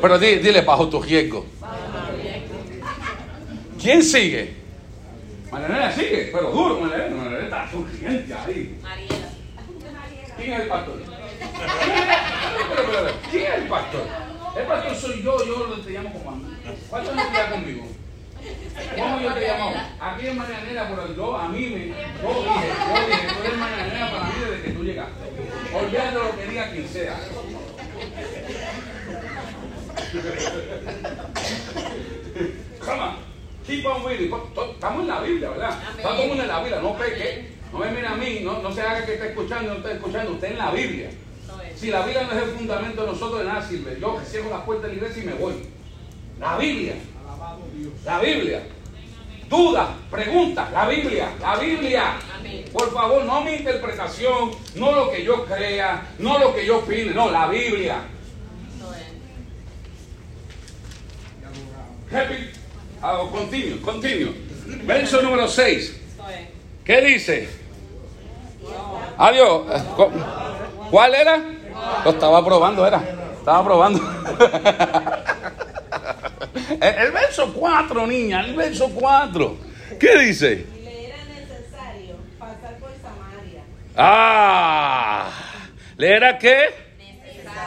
Pero 0.00 0.18
di- 0.18 0.36
dile, 0.36 0.60
bajo 0.60 0.88
tu 0.88 1.00
riesgo. 1.02 1.44
¿Quién 3.80 4.02
sigue? 4.02 4.56
Maranela 5.50 5.90
sigue, 5.92 6.30
pero 6.32 6.50
duro, 6.52 6.80
Maranela. 6.80 7.16
Maranela 7.16 7.44
está 7.44 7.70
surgiente 7.70 8.34
ahí. 8.34 8.78
Mariela. 8.82 9.28
¿Quién 10.36 10.52
es 10.52 10.60
el 10.60 10.68
pastor? 10.68 10.94
¿Quién 13.30 13.42
es 13.44 13.54
el 13.58 13.68
pastor? 13.68 14.27
El 14.58 14.66
pastor 14.66 14.96
soy 14.96 15.22
yo, 15.22 15.44
yo 15.46 15.76
te 15.84 15.90
llamo 15.90 16.12
como 16.12 16.30
a 16.30 16.34
mí. 16.34 16.44
¿Cuántos 16.90 17.12
años 17.12 17.32
ya 17.32 17.50
conmigo? 17.50 17.86
¿Cómo 18.96 19.20
yo 19.20 19.32
te 19.32 19.40
llamo? 19.46 19.72
Aquí 20.00 20.26
es 20.26 20.34
Marianela, 20.34 20.88
pero 20.88 21.14
yo 21.14 21.36
a 21.36 21.48
mí 21.48 21.66
me. 21.66 21.86
Yo 21.88 21.94
dije, 22.42 22.68
yo 22.78 23.06
dije, 23.06 23.28
tú 23.34 23.44
eres 23.44 23.58
Marianela 23.58 24.10
para 24.10 24.24
mí 24.24 24.32
desde 24.40 24.62
que 24.62 24.70
tú 24.70 24.82
llegaste. 24.82 25.12
Olvídate 25.74 26.14
lo 26.14 26.36
que 26.36 26.46
diga 26.46 26.70
quien 26.72 26.88
sea. 26.88 27.20
Come 32.84 33.00
on. 33.00 33.16
Keep 33.64 33.86
on 33.86 34.04
reading. 34.04 34.32
Estamos 34.72 35.02
en 35.02 35.08
la 35.08 35.20
Biblia, 35.20 35.50
¿verdad? 35.50 35.78
Está 35.96 36.08
todo 36.08 36.22
el 36.22 36.28
mundo 36.28 36.42
en 36.42 36.48
la 36.48 36.58
Biblia, 36.60 36.80
no 36.80 36.96
peque. 36.96 37.58
No 37.72 37.78
me 37.78 37.90
mire 37.90 38.06
a 38.06 38.14
mí, 38.14 38.40
no, 38.42 38.60
no 38.60 38.72
se 38.72 38.80
haga 38.80 39.04
que 39.04 39.14
esté 39.14 39.28
escuchando, 39.28 39.74
no 39.74 39.78
esté 39.78 39.92
escuchando. 39.92 40.32
Usted 40.32 40.50
en 40.50 40.58
la 40.58 40.70
Biblia. 40.72 41.10
Si 41.78 41.90
la 41.90 42.00
Biblia 42.02 42.22
no 42.24 42.32
es 42.36 42.42
el 42.42 42.50
fundamento 42.50 43.02
de 43.02 43.12
nosotros, 43.12 43.38
de 43.40 43.46
nada 43.46 43.66
sirve. 43.66 43.98
Yo 44.00 44.18
cierro 44.26 44.50
las 44.50 44.62
puertas 44.62 44.90
de 44.90 44.96
la 44.96 45.02
iglesia 45.02 45.22
y 45.22 45.26
me 45.26 45.34
voy. 45.34 45.54
La 46.40 46.56
Biblia. 46.58 46.94
La 48.04 48.18
Biblia. 48.18 48.62
Dudas, 49.48 49.88
preguntas, 50.10 50.70
la 50.72 50.86
Biblia, 50.88 51.30
la 51.40 51.56
Biblia. 51.56 52.14
Por 52.72 52.92
favor, 52.92 53.24
no 53.24 53.42
mi 53.42 53.52
interpretación, 53.52 54.50
no 54.74 54.92
lo 54.92 55.10
que 55.10 55.24
yo 55.24 55.46
crea, 55.46 56.06
no 56.18 56.38
lo 56.38 56.54
que 56.54 56.66
yo 56.66 56.78
opine, 56.78 57.12
no, 57.14 57.30
la 57.30 57.46
Biblia. 57.48 58.02
Happy. 62.12 62.50
Ah, 63.02 63.22
continue, 63.30 63.80
continue. 63.80 64.32
Verso 64.84 65.22
número 65.22 65.46
6. 65.48 65.78
Eso 65.84 66.28
es. 66.30 66.48
¿Qué 66.84 67.00
dice? 67.02 67.48
Adiós. 69.16 69.82
Cu- 69.96 70.10
¿Cuál 70.90 71.14
era? 71.14 71.44
Lo 72.04 72.10
estaba 72.10 72.44
probando, 72.44 72.86
era. 72.86 73.02
Estaba 73.38 73.64
probando. 73.64 73.98
el, 76.80 76.82
el 76.82 77.12
verso 77.12 77.52
4, 77.52 78.06
niña, 78.06 78.40
el 78.44 78.54
verso 78.54 78.90
4. 78.94 79.56
¿Qué 79.98 80.18
dice? 80.18 80.66
Le 80.82 81.06
era 81.08 81.24
necesario 81.24 82.16
pasar 82.38 82.76
por 82.78 82.90
Samaria. 83.02 83.62
Ah, 83.96 85.30
¿le 85.96 86.12
era 86.16 86.38
qué? 86.38 86.66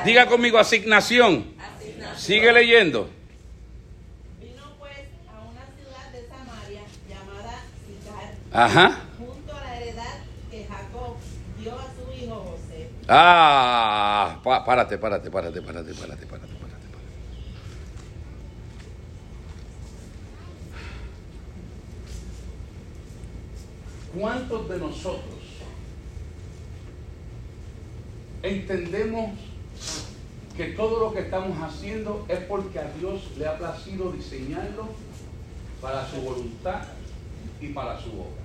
Diga 0.06 0.26
conmigo 0.28 0.58
asignación. 0.58 1.52
Sigue 2.18 2.52
leyendo. 2.54 3.10
Vino 4.40 4.62
pues 4.80 4.98
a 5.28 5.42
una 5.42 5.66
ciudad 5.76 6.10
de 6.12 6.28
Samaria 6.28 6.82
llamada 7.10 7.64
Sicar, 7.88 8.36
Ajá. 8.54 9.00
junto 9.18 9.56
a 9.56 9.62
la 9.64 9.80
heredad 9.80 10.20
que 10.52 10.66
Jacob 10.66 11.16
dio 11.60 11.72
a 11.74 11.88
su 11.96 12.04
hijo 12.24 12.36
José. 12.36 12.90
Ah, 13.14 14.40
párate, 14.42 14.98
párate, 14.98 15.30
párate, 15.30 15.62
párate, 15.62 15.94
párate, 15.94 15.94
párate. 15.94 16.26
párate. 16.26 16.48
¿Cuántos 24.18 24.70
de 24.70 24.78
nosotros 24.78 25.40
entendemos 28.44 29.32
que 30.56 30.68
todo 30.68 31.02
lo 31.02 31.14
que 31.14 31.20
estamos 31.20 31.62
haciendo 31.62 32.26
es 32.30 32.40
porque 32.46 32.80
a 32.80 32.94
Dios 32.94 33.30
le 33.38 33.46
ha 33.46 33.58
placido 33.58 34.14
diseñarlo 34.14 34.88
para 35.82 36.10
su 36.10 36.22
voluntad 36.22 36.84
y 37.60 37.68
para 37.74 38.00
su 38.00 38.12
obra? 38.12 38.42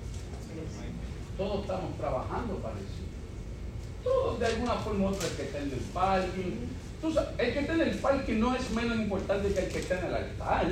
Todos 1.37 1.61
estamos 1.61 1.97
trabajando 1.97 2.55
para 2.55 2.75
eso. 2.75 3.06
Todos 4.07 4.39
de 4.39 4.45
alguna 4.45 4.73
forma 4.75 5.05
u 5.05 5.07
otra, 5.09 5.27
el 5.27 5.33
que 5.35 5.43
está 5.43 5.57
en 5.59 5.71
el 5.71 5.79
parking. 5.93 6.51
Sabes, 7.01 7.29
el 7.37 7.53
que 7.53 7.59
está 7.59 7.73
en 7.73 7.81
el 7.81 7.95
parking 7.99 8.39
no 8.39 8.55
es 8.55 8.69
menos 8.71 8.97
importante 8.97 9.53
que 9.53 9.59
el 9.59 9.67
que 9.67 9.79
está 9.79 9.99
en 9.99 10.05
el 10.05 10.15
altar. 10.15 10.65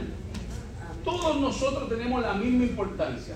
Todos 1.04 1.39
nosotros 1.39 1.89
tenemos 1.89 2.22
la 2.22 2.34
misma 2.34 2.63
importancia. 2.63 3.36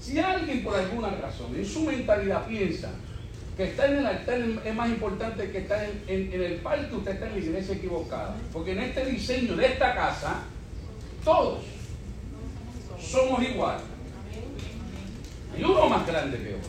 Si 0.00 0.18
alguien 0.18 0.62
por 0.62 0.76
alguna 0.76 1.10
razón 1.10 1.54
en 1.56 1.66
su 1.66 1.80
mentalidad 1.80 2.46
piensa 2.46 2.90
que 3.56 3.64
estar 3.64 3.90
en 3.90 3.98
el 3.98 4.06
altar 4.06 4.40
es 4.64 4.74
más 4.74 4.88
importante 4.88 5.50
que 5.50 5.58
estar 5.58 5.82
en, 5.84 6.02
en- 6.06 6.32
en 6.32 6.42
el 6.42 6.54
parque, 6.60 6.94
usted 6.94 7.12
está 7.12 7.26
en 7.26 7.32
la 7.32 7.38
iglesia 7.38 7.74
equivocada. 7.74 8.36
Porque 8.52 8.72
en 8.72 8.78
este 8.80 9.04
diseño 9.06 9.56
de 9.56 9.66
esta 9.66 9.94
casa, 9.94 10.42
todos 11.24 11.62
somos 13.00 13.42
iguales. 13.42 13.82
Hay 15.56 15.64
uno 15.64 15.88
más 15.88 16.06
grande 16.06 16.38
que 16.38 16.54
otro. 16.54 16.59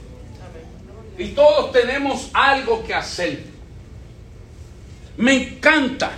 Y 1.18 1.30
todos 1.30 1.72
tenemos 1.72 2.30
algo 2.34 2.84
que 2.84 2.94
hacer. 2.94 3.44
Me 5.18 5.34
encanta. 5.34 6.12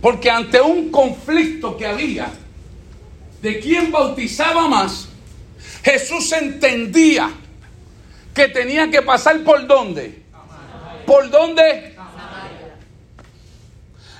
Porque 0.00 0.30
ante 0.30 0.60
un 0.60 0.90
conflicto 0.90 1.76
que 1.76 1.86
había 1.86 2.30
de 3.42 3.60
quién 3.60 3.90
bautizaba 3.90 4.68
más, 4.68 5.08
Jesús 5.82 6.30
entendía 6.32 7.30
que 8.34 8.48
tenía 8.48 8.90
que 8.90 9.02
pasar 9.02 9.42
por 9.42 9.66
dónde. 9.66 10.22
¿Por 11.06 11.30
dónde? 11.30 11.96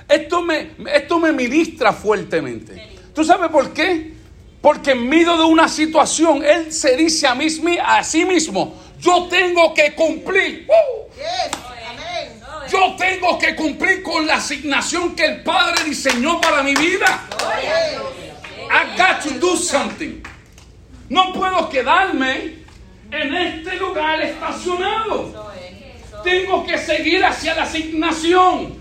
Esto 0.07 0.41
me, 0.41 0.71
esto 0.93 1.19
me 1.19 1.31
ministra 1.31 1.91
fuertemente. 1.91 2.81
¿Tú 3.13 3.23
sabes 3.23 3.49
por 3.49 3.73
qué? 3.73 4.13
Porque 4.61 4.91
en 4.91 5.07
medio 5.07 5.37
de 5.37 5.43
una 5.43 5.67
situación, 5.67 6.43
Él 6.43 6.71
se 6.71 6.95
dice 6.95 7.27
a, 7.27 7.35
mí, 7.35 7.47
a 7.83 8.03
sí 8.03 8.25
mismo, 8.25 8.73
yo 8.99 9.27
tengo 9.29 9.73
que 9.73 9.93
cumplir. 9.93 10.67
¡Uh! 10.67 11.07
Amén. 11.89 12.41
Yo 12.69 12.95
tengo 12.97 13.37
que 13.37 13.55
cumplir 13.55 14.03
con 14.03 14.27
la 14.27 14.35
asignación 14.35 15.15
que 15.15 15.25
el 15.25 15.43
Padre 15.43 15.83
diseñó 15.85 16.41
para 16.41 16.63
mi 16.63 16.75
vida. 16.75 17.27
I 18.69 18.97
got 18.97 19.21
to 19.23 19.39
do 19.39 19.55
something. 19.55 20.21
No 21.09 21.31
puedo 21.31 21.69
quedarme 21.69 22.65
en 23.11 23.35
este 23.35 23.77
lugar 23.77 24.21
estacionado. 24.21 25.51
Tengo 26.23 26.65
que 26.65 26.77
seguir 26.77 27.23
hacia 27.23 27.55
la 27.55 27.63
asignación. 27.63 28.77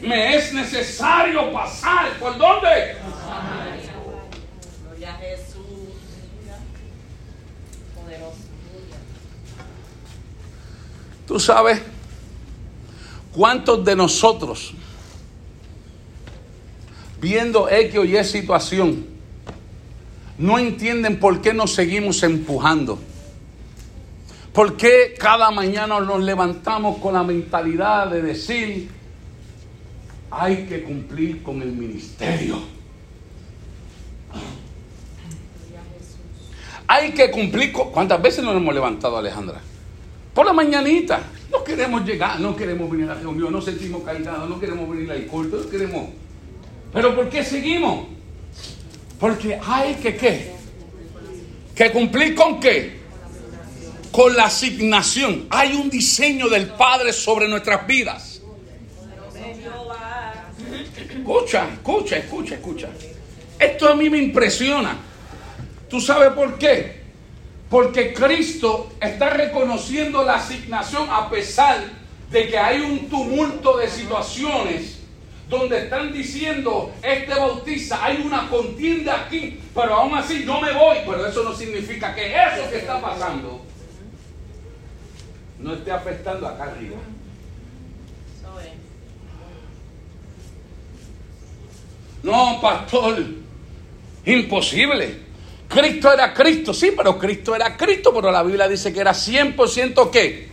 Me 0.00 0.36
es 0.36 0.52
necesario 0.52 1.52
pasar. 1.52 2.10
¿Por 2.18 2.36
dónde? 2.36 2.96
Gloria 4.82 5.14
a 5.14 5.18
Jesús. 5.18 5.94
Poderoso. 7.94 8.41
Tú 11.26 11.38
sabes 11.38 11.80
cuántos 13.32 13.84
de 13.84 13.96
nosotros, 13.96 14.74
viendo 17.20 17.68
X 17.68 17.98
o 17.98 18.04
Y 18.04 18.24
situación, 18.24 19.06
no 20.38 20.58
entienden 20.58 21.20
por 21.20 21.40
qué 21.40 21.54
nos 21.54 21.74
seguimos 21.74 22.22
empujando. 22.22 22.98
¿Por 24.52 24.76
qué 24.76 25.14
cada 25.18 25.50
mañana 25.50 25.98
nos 26.00 26.20
levantamos 26.22 26.98
con 26.98 27.14
la 27.14 27.22
mentalidad 27.22 28.08
de 28.08 28.20
decir, 28.20 28.90
hay 30.30 30.66
que 30.66 30.82
cumplir 30.82 31.42
con 31.42 31.62
el 31.62 31.72
ministerio? 31.72 32.58
Hay 36.86 37.12
que 37.12 37.30
cumplir 37.30 37.72
con... 37.72 37.90
¿Cuántas 37.90 38.20
veces 38.20 38.44
nos 38.44 38.54
hemos 38.54 38.74
levantado, 38.74 39.16
Alejandra? 39.16 39.62
Por 40.34 40.46
la 40.46 40.52
mañanita. 40.52 41.20
No 41.50 41.62
queremos 41.62 42.04
llegar, 42.06 42.40
no 42.40 42.56
queremos 42.56 42.90
venir 42.90 43.10
a 43.10 43.14
la 43.14 43.20
reunión, 43.20 43.52
no 43.52 43.60
sentimos 43.60 44.02
calidad, 44.02 44.46
no 44.46 44.58
queremos 44.58 44.88
venir 44.88 45.10
al 45.10 45.26
culto, 45.26 45.58
no 45.58 45.68
queremos... 45.68 46.08
¿Pero 46.92 47.14
por 47.14 47.28
qué 47.28 47.44
seguimos? 47.44 48.06
Porque 49.20 49.58
hay 49.62 49.94
que 49.96 50.16
qué? 50.16 50.52
Que 51.74 51.90
cumplir 51.90 52.34
con 52.34 52.58
qué? 52.58 53.00
Con 54.10 54.34
la 54.34 54.44
asignación. 54.44 55.46
Hay 55.50 55.74
un 55.74 55.90
diseño 55.90 56.48
del 56.48 56.68
Padre 56.68 57.12
sobre 57.12 57.48
nuestras 57.48 57.86
vidas. 57.86 58.42
Escucha, 60.96 61.68
escucha, 61.74 62.16
escucha, 62.16 62.54
escucha. 62.54 62.88
Esto 63.58 63.88
a 63.88 63.94
mí 63.94 64.08
me 64.10 64.18
impresiona. 64.18 64.96
¿Tú 65.88 66.00
sabes 66.00 66.32
por 66.32 66.58
qué? 66.58 67.01
Porque 67.72 68.12
Cristo 68.12 68.92
está 69.00 69.30
reconociendo 69.30 70.22
la 70.24 70.34
asignación 70.34 71.08
a 71.08 71.30
pesar 71.30 71.82
de 72.30 72.48
que 72.48 72.58
hay 72.58 72.82
un 72.82 73.08
tumulto 73.08 73.78
de 73.78 73.88
situaciones 73.88 74.98
donde 75.48 75.84
están 75.84 76.12
diciendo, 76.12 76.92
este 77.02 77.34
bautiza, 77.34 78.04
hay 78.04 78.20
una 78.22 78.50
contienda 78.50 79.22
aquí, 79.22 79.58
pero 79.74 79.94
aún 79.94 80.14
así 80.14 80.44
yo 80.44 80.60
me 80.60 80.70
voy, 80.70 80.98
pero 81.06 81.26
eso 81.26 81.42
no 81.44 81.54
significa 81.54 82.14
que 82.14 82.34
eso 82.34 82.68
que 82.70 82.76
está 82.76 83.00
pasando 83.00 83.62
no 85.58 85.72
esté 85.72 85.92
afectando 85.92 86.46
acá 86.46 86.64
arriba. 86.64 86.98
No, 92.22 92.60
pastor, 92.60 93.24
imposible. 94.26 95.21
Cristo 95.72 96.12
era 96.12 96.34
Cristo, 96.34 96.74
sí, 96.74 96.92
pero 96.96 97.18
Cristo 97.18 97.54
era 97.54 97.76
Cristo, 97.76 98.12
pero 98.14 98.30
la 98.30 98.42
Biblia 98.42 98.68
dice 98.68 98.92
que 98.92 99.00
era 99.00 99.12
100% 99.12 100.10
qué? 100.10 100.48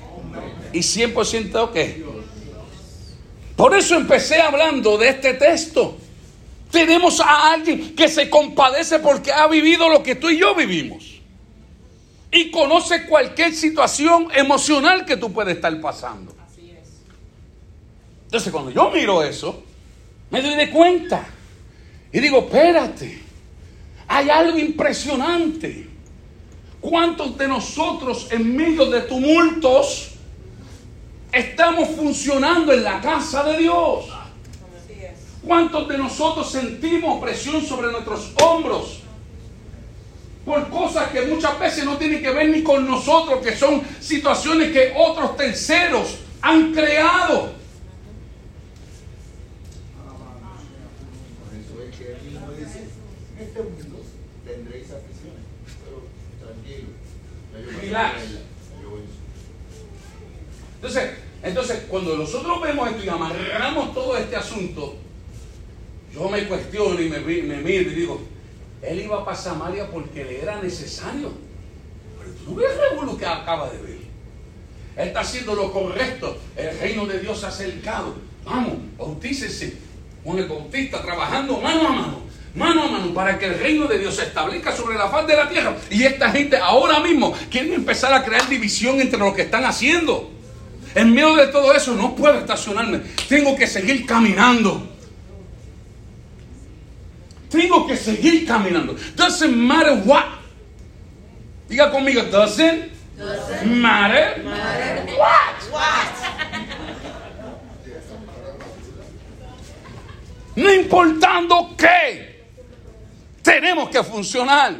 Y 0.72 0.80
100% 0.80 1.72
qué? 1.72 2.04
Por 3.56 3.76
eso 3.76 3.96
empecé 3.96 4.42
hablando 4.42 4.98
de 4.98 5.10
este 5.10 5.34
texto. 5.34 5.98
Tenemos 6.72 7.20
a 7.20 7.52
alguien 7.52 7.96
que 7.96 8.08
se 8.08 8.30
compadece 8.30 9.00
porque 9.00 9.34
ha 9.34 9.48
vivido 9.48 9.90
lo 9.90 10.02
que 10.02 10.16
tú 10.16 10.30
y 10.30 10.40
yo 10.40 10.56
vivimos. 10.56 11.20
Y 12.32 12.52
conoce 12.52 13.06
cualquier 13.06 13.54
situación 13.54 14.30
emocional 14.34 15.04
que 15.04 15.18
tú 15.18 15.34
puedes 15.34 15.56
estar 15.56 15.82
pasando. 15.82 16.34
Así 16.46 16.72
es. 16.72 16.88
Entonces 18.26 18.52
cuando 18.52 18.72
yo 18.72 18.92
miro 18.92 19.24
eso, 19.24 19.64
me 20.30 20.42
doy 20.42 20.56
de 20.56 20.70
cuenta. 20.70 21.28
Y 22.14 22.20
digo, 22.20 22.40
espérate, 22.40 23.29
hay 24.10 24.30
algo 24.30 24.58
impresionante. 24.58 25.88
¿Cuántos 26.82 27.38
de 27.38 27.48
nosotros 27.48 28.28
en 28.32 28.56
medio 28.56 28.88
de 28.88 29.02
tumultos 29.02 30.12
estamos 31.32 31.90
funcionando 31.90 32.74
en 32.74 32.84
la 32.84 33.00
casa 33.00 33.44
de 33.44 33.60
Dios? 33.60 34.06
¿Cuántos 35.46 35.88
de 35.88 35.98
nosotros 35.98 36.52
sentimos 36.52 37.22
presión 37.22 37.64
sobre 37.64 37.92
nuestros 37.92 38.34
hombros? 38.42 39.04
Por 40.44 40.70
cosas 40.70 41.12
que 41.12 41.22
muchas 41.22 41.60
veces 41.60 41.86
no 41.86 41.98
tienen 41.98 42.24
que 42.24 42.32
ver 42.32 42.50
ni 42.50 42.64
con 42.64 42.88
nosotros, 42.88 43.42
que 43.42 43.56
son 43.56 43.84
situaciones 44.00 44.72
que 44.72 44.94
otros 44.98 45.38
terceros 45.38 46.18
han 46.42 46.74
creado. 46.74 47.54
Por 51.40 51.60
eso 51.60 51.84
es 51.88 51.96
que 51.96 52.12
él 52.14 52.22
mismo 52.24 52.52
dice, 52.58 52.86
en 53.38 53.44
este 53.44 53.62
mundo 53.62 53.90
tendréis 54.50 54.90
aflicciones, 54.92 55.44
pero 55.84 56.08
tranquilo. 56.42 56.90
ya 57.54 57.60
yo 57.60 57.78
pasé 57.78 57.79
Entonces, 60.76 61.12
entonces, 61.42 61.86
cuando 61.90 62.18
nosotros 62.18 62.62
vemos 62.62 62.90
esto 62.90 63.04
y 63.04 63.10
amarramos 63.10 63.94
todo 63.94 64.18
este 64.18 64.36
asunto, 64.36 64.96
yo 66.14 66.30
me 66.30 66.48
cuestiono 66.48 67.00
y 67.02 67.10
me, 67.10 67.20
me 67.20 67.58
miro 67.58 67.92
y 67.92 67.96
digo, 67.96 68.22
él 68.82 69.02
iba 69.02 69.24
para 69.24 69.38
Samaria 69.38 69.90
porque 69.90 70.24
le 70.24 70.42
era 70.42 70.62
necesario. 70.62 71.32
Pero 72.18 72.32
tú 72.32 72.52
no 72.52 72.56
ves 72.56 73.04
lo 73.06 73.18
que 73.18 73.26
acaba 73.26 73.70
de 73.70 73.78
ver. 73.82 74.00
Él 74.96 75.08
está 75.08 75.22
haciendo 75.22 75.56
lo 75.56 75.72
correcto. 75.72 76.38
El 76.56 76.78
reino 76.80 77.06
de 77.06 77.20
Dios 77.20 77.40
se 77.40 77.46
ha 77.46 77.50
acercado. 77.50 78.16
Vamos, 78.46 78.78
bautícese. 78.98 79.78
Con 80.24 80.38
el 80.38 80.48
bautista 80.48 81.02
trabajando 81.02 81.60
mano 81.62 81.88
a 81.88 81.92
mano. 81.92 82.29
Mano 82.60 82.84
a 82.84 82.88
mano 82.88 83.14
para 83.14 83.40
que 83.40 83.46
el 83.46 83.58
reino 83.58 83.88
de 83.88 83.98
Dios 83.98 84.18
se 84.18 84.24
establezca 84.24 84.76
sobre 84.76 84.98
la 84.98 85.08
faz 85.08 85.26
de 85.26 85.34
la 85.34 85.48
tierra. 85.48 85.78
Y 85.90 86.04
esta 86.04 86.30
gente 86.30 86.58
ahora 86.58 87.00
mismo 87.00 87.34
quieren 87.50 87.72
empezar 87.72 88.14
a 88.14 88.22
crear 88.22 88.50
división 88.50 89.00
entre 89.00 89.18
lo 89.18 89.34
que 89.34 89.44
están 89.44 89.64
haciendo. 89.64 90.30
En 90.94 91.14
medio 91.14 91.38
de 91.38 91.48
todo 91.48 91.74
eso 91.74 91.96
no 91.96 92.14
puedo 92.18 92.38
estacionarme. 92.38 93.00
Tengo 93.30 93.56
que 93.56 93.66
seguir 93.66 94.06
caminando. 94.06 94.90
Tengo 97.50 97.88
que 97.88 97.96
seguir 97.96 98.46
caminando. 98.46 98.94
Doesn't 99.16 99.56
matter 99.56 100.02
what. 100.04 100.26
Diga 101.70 101.90
conmigo, 101.92 102.24
doesn't, 102.24 102.92
matter, 103.64 104.44
what. 105.18 106.10
No 110.56 110.74
importando 110.74 111.74
qué, 111.78 112.29
tenemos 113.50 113.90
que 113.90 114.04
funcionar. 114.04 114.76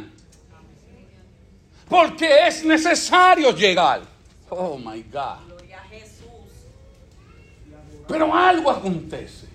Porque 1.88 2.46
es 2.46 2.64
necesario 2.64 3.50
llegar. 3.54 4.02
Oh 4.48 4.78
my 4.78 5.02
God. 5.02 5.50
Pero 8.06 8.34
algo 8.34 8.70
acontece. 8.70 9.48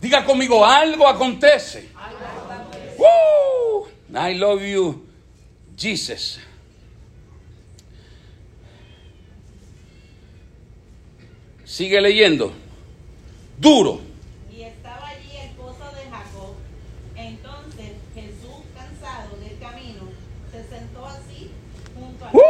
Diga 0.00 0.24
conmigo, 0.24 0.64
algo 0.64 1.06
acontece. 1.06 1.88
Woo! 2.96 3.86
I 4.12 4.34
love 4.34 4.62
you, 4.62 5.06
Jesus. 5.76 6.40
Sigue 11.64 12.00
leyendo. 12.00 12.52
Duro. 13.58 14.00
Y 14.52 14.62
estaba 14.62 15.08
allí 15.08 15.36
el 15.36 15.50
pozo 15.50 15.84
de 15.94 16.10
Jacob. 16.10 16.54
Entonces 17.14 17.92
Jesús, 18.14 18.64
cansado 19.00 19.36
del 19.36 19.58
camino, 19.58 20.00
se 20.50 20.68
sentó 20.68 21.06
así 21.06 21.50
junto 21.94 22.24
a 22.24 22.30
¡Uh! 22.32 22.40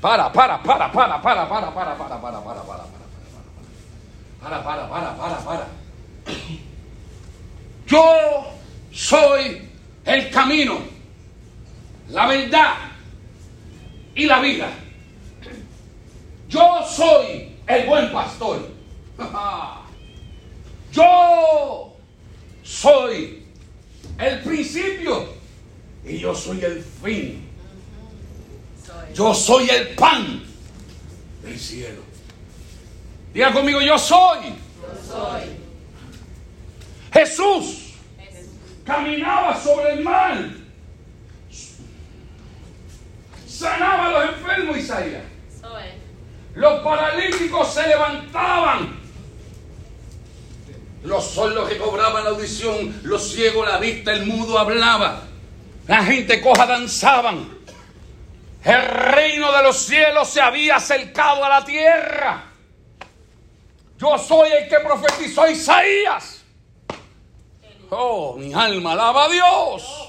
Para, 0.00 0.32
para, 0.32 0.60
para, 0.62 0.90
para, 0.90 1.22
para, 1.22 1.48
para, 1.48 1.48
para, 1.48 1.74
para, 1.74 1.96
para, 1.96 2.18
para, 2.18 2.42
para, 2.42 2.42
para, 2.42 2.84
para, 4.40 4.62
para, 4.64 4.88
para, 4.88 5.16
para, 5.16 5.38
para. 5.38 5.66
Yo 7.86 8.46
soy 8.90 9.70
el 10.04 10.30
camino, 10.30 10.78
la 12.08 12.26
verdad 12.26 12.74
y 14.16 14.26
la 14.26 14.40
vida. 14.40 14.70
Yo 16.48 16.82
soy 16.84 17.56
el 17.68 17.86
buen 17.86 18.12
pastor. 18.12 18.68
Yo 20.90 21.91
soy 22.62 23.44
el 24.18 24.40
principio 24.40 25.28
y 26.04 26.18
yo 26.18 26.34
soy 26.34 26.64
el 26.64 26.82
fin. 27.02 27.48
Yo 29.14 29.34
soy 29.34 29.68
el 29.68 29.88
pan 29.88 30.42
del 31.42 31.58
cielo. 31.58 32.02
Diga 33.32 33.52
conmigo, 33.52 33.80
yo 33.80 33.98
soy. 33.98 34.54
Soy. 35.06 35.42
Jesús 37.12 37.94
Jesús. 38.18 38.48
caminaba 38.84 39.60
sobre 39.60 39.92
el 39.94 40.04
mar. 40.04 40.50
Sanaba 43.46 44.06
a 44.06 44.10
los 44.10 44.34
enfermos, 44.34 44.76
Isaías. 44.78 45.22
Los 46.54 46.82
paralíticos 46.82 47.72
se 47.72 47.86
levantaban. 47.86 49.01
Los 51.02 51.24
sordos 51.24 51.68
recobraban 51.68 52.24
la 52.24 52.30
audición, 52.30 53.00
los 53.02 53.32
ciegos 53.32 53.68
la 53.68 53.78
vista, 53.78 54.12
el 54.12 54.26
mudo 54.26 54.58
hablaba. 54.58 55.22
La 55.88 56.04
gente 56.04 56.40
coja 56.40 56.64
danzaban. 56.66 57.58
El 58.62 58.82
reino 58.82 59.50
de 59.52 59.62
los 59.64 59.76
cielos 59.76 60.28
se 60.28 60.40
había 60.40 60.76
acercado 60.76 61.44
a 61.44 61.48
la 61.48 61.64
tierra. 61.64 62.44
Yo 63.98 64.16
soy 64.18 64.50
el 64.52 64.68
que 64.68 64.78
profetizó 64.78 65.48
Isaías. 65.48 66.44
Oh, 67.90 68.36
mi 68.36 68.54
alma 68.54 68.92
alaba 68.92 69.24
a 69.24 69.28
Dios. 69.28 70.08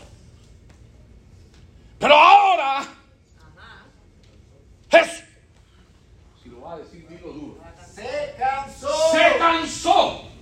Pero 1.98 2.16
ahora, 2.16 2.84
Jesús, 4.92 5.24
si 6.44 6.50
lo 6.50 6.62
va 6.62 6.74
a 6.74 6.78
decir, 6.78 7.08
dilo 7.08 7.34
duro, 7.34 7.58
Se 7.94 8.36
cansó. 8.38 9.12
se 9.12 9.38
cansó. 9.40 10.33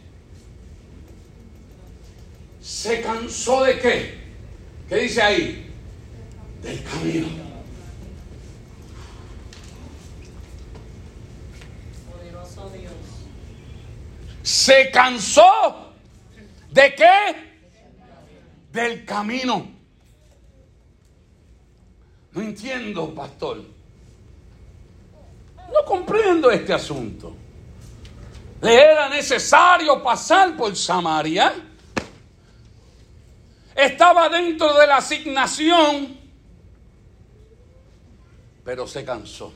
¿Se 2.71 3.01
cansó 3.01 3.65
de 3.65 3.77
qué? 3.79 4.17
¿Qué 4.87 4.95
dice 4.95 5.21
ahí? 5.21 5.69
Del 6.63 6.81
camino. 6.83 7.27
Poderoso 12.09 12.69
Dios. 12.69 12.93
Se 14.41 14.89
cansó 14.89 15.93
de 16.71 16.95
qué? 16.95 17.35
Del 18.71 19.05
camino. 19.05 19.69
No 22.31 22.41
entiendo, 22.41 23.13
pastor. 23.13 23.63
No 25.57 25.85
comprendo 25.85 26.49
este 26.49 26.73
asunto. 26.73 27.35
Le 28.61 28.75
era 28.75 29.09
necesario 29.09 30.01
pasar 30.01 30.55
por 30.55 30.73
Samaria. 30.75 31.67
Estaba 33.81 34.29
dentro 34.29 34.77
de 34.77 34.85
la 34.85 34.97
asignación, 34.97 36.15
pero 38.63 38.85
se 38.85 39.03
cansó. 39.03 39.51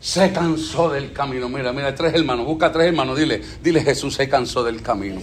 Se 0.00 0.32
cansó 0.32 0.90
del 0.90 1.12
camino. 1.12 1.48
Mira, 1.48 1.72
mira, 1.72 1.94
tres 1.94 2.14
hermanos. 2.14 2.46
Busca 2.46 2.72
tres 2.72 2.88
hermanos. 2.88 3.16
Dile, 3.16 3.42
dile 3.62 3.82
Jesús 3.82 4.14
se 4.14 4.28
cansó 4.28 4.64
del 4.64 4.82
camino. 4.82 5.20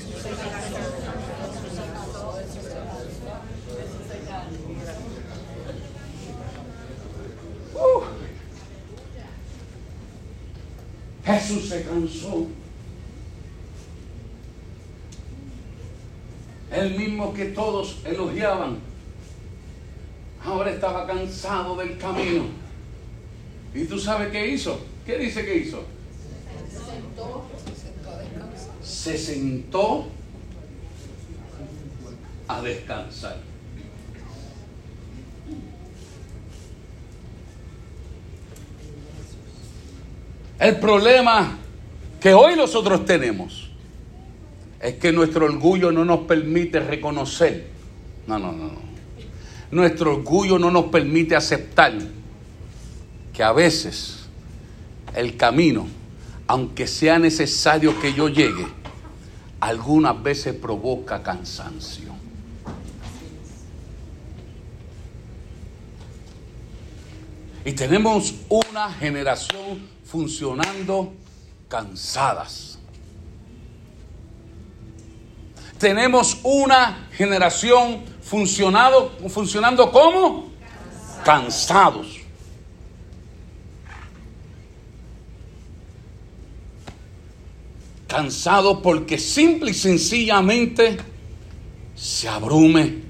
Jesús 11.28 11.68
se 11.68 11.84
cansó. 11.84 12.48
El 16.72 16.98
mismo 16.98 17.34
que 17.34 17.46
todos 17.48 17.98
elogiaban. 18.06 18.78
Ahora 20.42 20.72
estaba 20.72 21.06
cansado 21.06 21.76
del 21.76 21.98
camino. 21.98 22.46
¿Y 23.74 23.84
tú 23.84 24.00
sabes 24.00 24.30
qué 24.30 24.48
hizo? 24.48 24.80
¿Qué 25.06 25.18
dice 25.18 25.44
que 25.44 25.58
hizo? 25.58 25.84
Se 28.82 29.18
sentó 29.18 30.08
a 32.48 32.62
descansar. 32.62 33.47
El 40.60 40.78
problema 40.78 41.58
que 42.20 42.34
hoy 42.34 42.56
nosotros 42.56 43.06
tenemos 43.06 43.70
es 44.82 44.96
que 44.96 45.12
nuestro 45.12 45.46
orgullo 45.46 45.92
no 45.92 46.04
nos 46.04 46.22
permite 46.22 46.80
reconocer. 46.80 47.68
No, 48.26 48.40
no, 48.40 48.52
no, 48.52 48.66
no. 48.66 48.88
Nuestro 49.70 50.16
orgullo 50.16 50.58
no 50.58 50.72
nos 50.72 50.86
permite 50.86 51.36
aceptar 51.36 51.94
que 53.34 53.44
a 53.44 53.52
veces 53.52 54.28
el 55.16 55.38
camino, 55.38 55.88
aunque 56.48 56.88
sea 56.88 57.20
necesario 57.20 58.00
que 58.00 58.14
yo 58.14 58.28
llegue, 58.28 58.66
algunas 59.60 60.22
veces 60.24 60.56
provoca 60.56 61.22
cansancio. 61.22 62.16
Y 67.64 67.74
tenemos 67.74 68.34
una 68.48 68.92
generación 68.94 69.97
funcionando 70.10 71.14
cansadas. 71.68 72.80
Tenemos 75.78 76.40
una 76.44 77.08
generación 77.12 78.04
funcionado, 78.22 79.12
funcionando 79.30 79.92
como 79.92 80.50
cansados. 81.24 82.08
Cansado 88.08 88.82
porque 88.82 89.20
simple 89.20 89.72
y 89.72 89.74
sencillamente 89.74 90.98
se 91.96 92.28
abrume. 92.28 93.04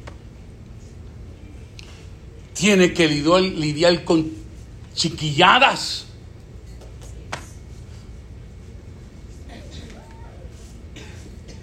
Tiene 2.53 2.91
que 2.91 3.07
lidiar, 3.07 3.41
lidiar 3.41 4.03
con 4.03 4.29
chiquilladas. 4.95 6.06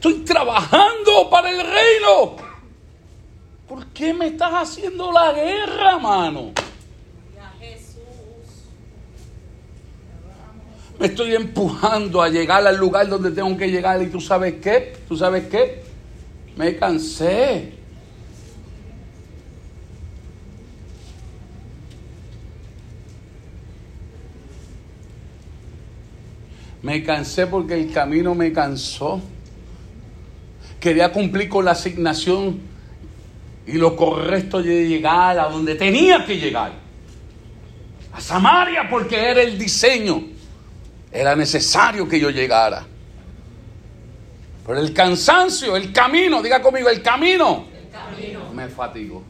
Estoy 0.06 0.20
trabajando 0.20 1.30
para 1.30 1.50
el 1.50 1.60
reino. 1.60 2.36
¿Por 3.66 3.86
qué 3.86 4.12
me 4.12 4.26
estás 4.26 4.52
haciendo 4.52 5.10
la 5.10 5.32
guerra, 5.32 5.98
mano? 5.98 6.52
Me 10.98 11.06
estoy 11.06 11.34
empujando 11.34 12.20
a 12.20 12.28
llegar 12.28 12.66
al 12.66 12.76
lugar 12.76 13.08
donde 13.08 13.30
tengo 13.30 13.56
que 13.56 13.70
llegar 13.70 14.02
y 14.02 14.08
tú 14.08 14.20
sabes 14.20 14.56
qué, 14.60 14.94
tú 15.08 15.16
sabes 15.16 15.46
qué, 15.46 15.82
me 16.54 16.76
cansé. 16.76 17.72
Me 26.82 27.02
cansé 27.02 27.46
porque 27.46 27.72
el 27.72 27.90
camino 27.90 28.34
me 28.34 28.52
cansó. 28.52 29.22
Quería 30.84 31.10
cumplir 31.10 31.48
con 31.48 31.64
la 31.64 31.70
asignación 31.70 32.60
y 33.66 33.72
lo 33.72 33.96
correcto 33.96 34.62
de 34.62 34.86
llegar 34.86 35.38
a 35.38 35.44
donde 35.44 35.76
tenía 35.76 36.26
que 36.26 36.36
llegar. 36.36 36.72
A 38.12 38.20
Samaria 38.20 38.86
porque 38.90 39.16
era 39.16 39.40
el 39.40 39.58
diseño. 39.58 40.22
Era 41.10 41.34
necesario 41.34 42.06
que 42.06 42.20
yo 42.20 42.28
llegara. 42.28 42.84
Pero 44.66 44.78
el 44.78 44.92
cansancio, 44.92 45.74
el 45.74 45.90
camino, 45.90 46.42
diga 46.42 46.60
conmigo, 46.60 46.90
el 46.90 47.00
camino, 47.00 47.64
me 48.52 48.68
fatigó. 48.68 49.24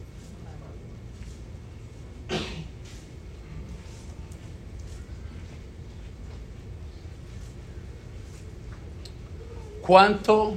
¿Cuánto 9.81 10.57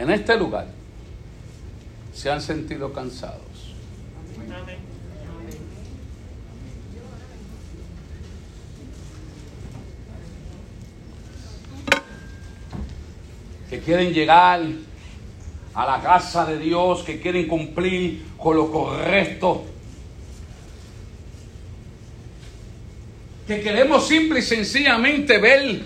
en 0.00 0.10
este 0.10 0.34
lugar 0.36 0.66
se 2.14 2.30
han 2.30 2.40
sentido 2.40 2.92
cansados? 2.92 3.40
que 13.68 13.78
quieren 13.78 14.12
llegar 14.12 14.62
a 15.74 15.86
la 15.86 16.02
casa 16.02 16.44
de 16.44 16.58
Dios, 16.58 17.04
que 17.04 17.20
quieren 17.20 17.46
cumplir 17.46 18.24
con 18.36 18.56
lo 18.56 18.68
correcto, 18.72 19.64
que 23.46 23.60
queremos 23.60 24.08
simple 24.08 24.40
y 24.40 24.42
sencillamente 24.42 25.38
ver 25.38 25.82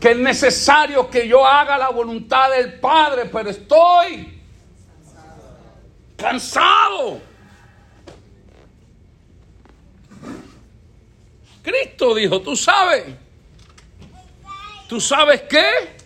que 0.00 0.12
es 0.12 0.16
necesario 0.16 1.08
que 1.10 1.28
yo 1.28 1.46
haga 1.46 1.76
la 1.76 1.90
voluntad 1.90 2.50
del 2.50 2.80
Padre, 2.80 3.26
pero 3.26 3.50
estoy 3.50 4.40
cansado. 6.16 7.20
Cristo 11.62 12.14
dijo, 12.14 12.40
tú 12.40 12.56
sabes, 12.56 13.04
¿tú 14.88 15.00
sabes 15.00 15.42
qué? 15.42 16.00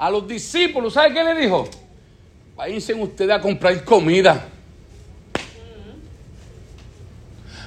a 0.00 0.10
los 0.10 0.26
discípulos, 0.26 0.94
¿sabe 0.94 1.12
qué 1.12 1.22
le 1.22 1.34
dijo? 1.42 1.68
Váyanse 2.56 2.94
ustedes 2.94 3.32
a 3.32 3.38
comprar 3.38 3.84
comida. 3.84 4.48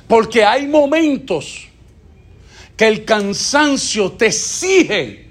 Porque 0.08 0.44
hay 0.44 0.66
momentos 0.66 1.68
que 2.78 2.88
el 2.88 3.06
cansancio 3.06 4.14
te 4.14 4.28
exige 4.28 5.24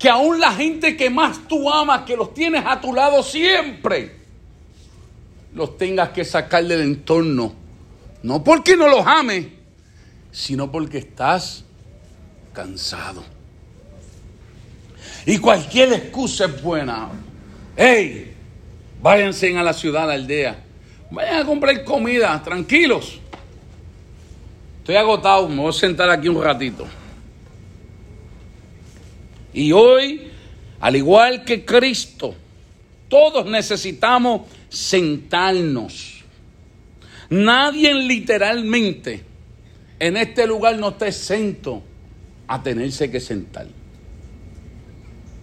que 0.00 0.08
aún 0.08 0.40
la 0.40 0.52
gente 0.52 0.96
que 0.96 1.10
más 1.10 1.46
tú 1.46 1.70
amas, 1.70 2.02
que 2.02 2.16
los 2.16 2.32
tienes 2.32 2.64
a 2.66 2.80
tu 2.80 2.94
lado 2.94 3.22
siempre, 3.22 4.16
los 5.54 5.76
tengas 5.76 6.08
que 6.08 6.24
sacar 6.24 6.64
del 6.64 6.80
entorno. 6.80 7.54
No 8.22 8.42
porque 8.42 8.78
no 8.78 8.88
los 8.88 9.06
ames, 9.06 9.46
sino 10.32 10.72
porque 10.72 10.98
estás 10.98 11.64
cansado. 12.54 13.22
Y 15.26 15.36
cualquier 15.36 15.92
excusa 15.92 16.46
es 16.46 16.62
buena. 16.62 17.10
Hey, 17.76 18.34
váyanse 19.02 19.56
a 19.56 19.62
la 19.62 19.74
ciudad, 19.74 20.04
a 20.04 20.06
la 20.06 20.12
aldea. 20.14 20.64
Vayan 21.10 21.42
a 21.42 21.44
comprar 21.44 21.84
comida, 21.84 22.40
tranquilos. 22.42 23.19
Estoy 24.90 25.02
agotado, 25.04 25.48
me 25.48 25.58
voy 25.58 25.70
a 25.70 25.72
sentar 25.72 26.10
aquí 26.10 26.26
un 26.26 26.42
ratito. 26.42 26.84
Y 29.54 29.70
hoy, 29.70 30.32
al 30.80 30.96
igual 30.96 31.44
que 31.44 31.64
Cristo, 31.64 32.34
todos 33.08 33.46
necesitamos 33.46 34.48
sentarnos. 34.68 36.24
Nadie 37.28 37.94
literalmente 37.94 39.22
en 40.00 40.16
este 40.16 40.44
lugar 40.48 40.76
no 40.76 40.88
está 40.88 41.06
exento 41.06 41.84
a 42.48 42.60
tenerse 42.60 43.08
que 43.12 43.20
sentar. 43.20 43.68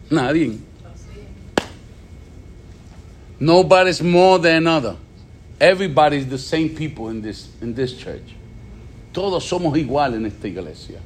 Nadie. 0.09 0.57
Nobody's 3.39 4.01
more 4.01 4.41
than 4.43 4.67
another. 4.67 4.97
Everybody's 5.57 6.27
the 6.27 6.37
same 6.37 6.67
people 6.67 7.07
in 7.07 7.21
this, 7.21 7.47
in 7.61 7.73
this 7.73 7.97
church. 7.97 8.36
Todos 9.17 9.45
somos 9.45 9.75
iguales 9.75 10.19
en 10.19 10.27
esta 10.27 10.47
iglesia. 10.47 10.99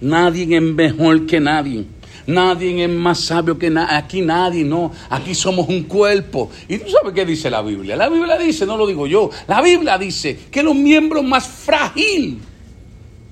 Nadie 0.00 0.56
es 0.56 0.62
mejor 0.62 1.26
que 1.26 1.40
nadie. 1.40 1.84
Nadie 2.28 2.84
es 2.84 2.88
más 2.88 3.18
sabio 3.18 3.58
que 3.58 3.70
nadie. 3.70 3.96
Aquí 3.96 4.20
nadie, 4.22 4.62
no. 4.62 4.92
Aquí 5.10 5.34
somos 5.34 5.68
un 5.68 5.82
cuerpo. 5.82 6.48
¿Y 6.68 6.78
tú 6.78 6.88
sabes 6.90 7.12
qué 7.12 7.26
dice 7.26 7.50
la 7.50 7.60
Biblia? 7.60 7.96
La 7.96 8.08
Biblia 8.08 8.38
dice, 8.38 8.66
no 8.66 8.76
lo 8.76 8.86
digo 8.86 9.08
yo, 9.08 9.30
la 9.48 9.60
Biblia 9.60 9.98
dice 9.98 10.38
que 10.48 10.62
los 10.62 10.76
miembros 10.76 11.24
más 11.24 11.44
frágiles 11.44 12.36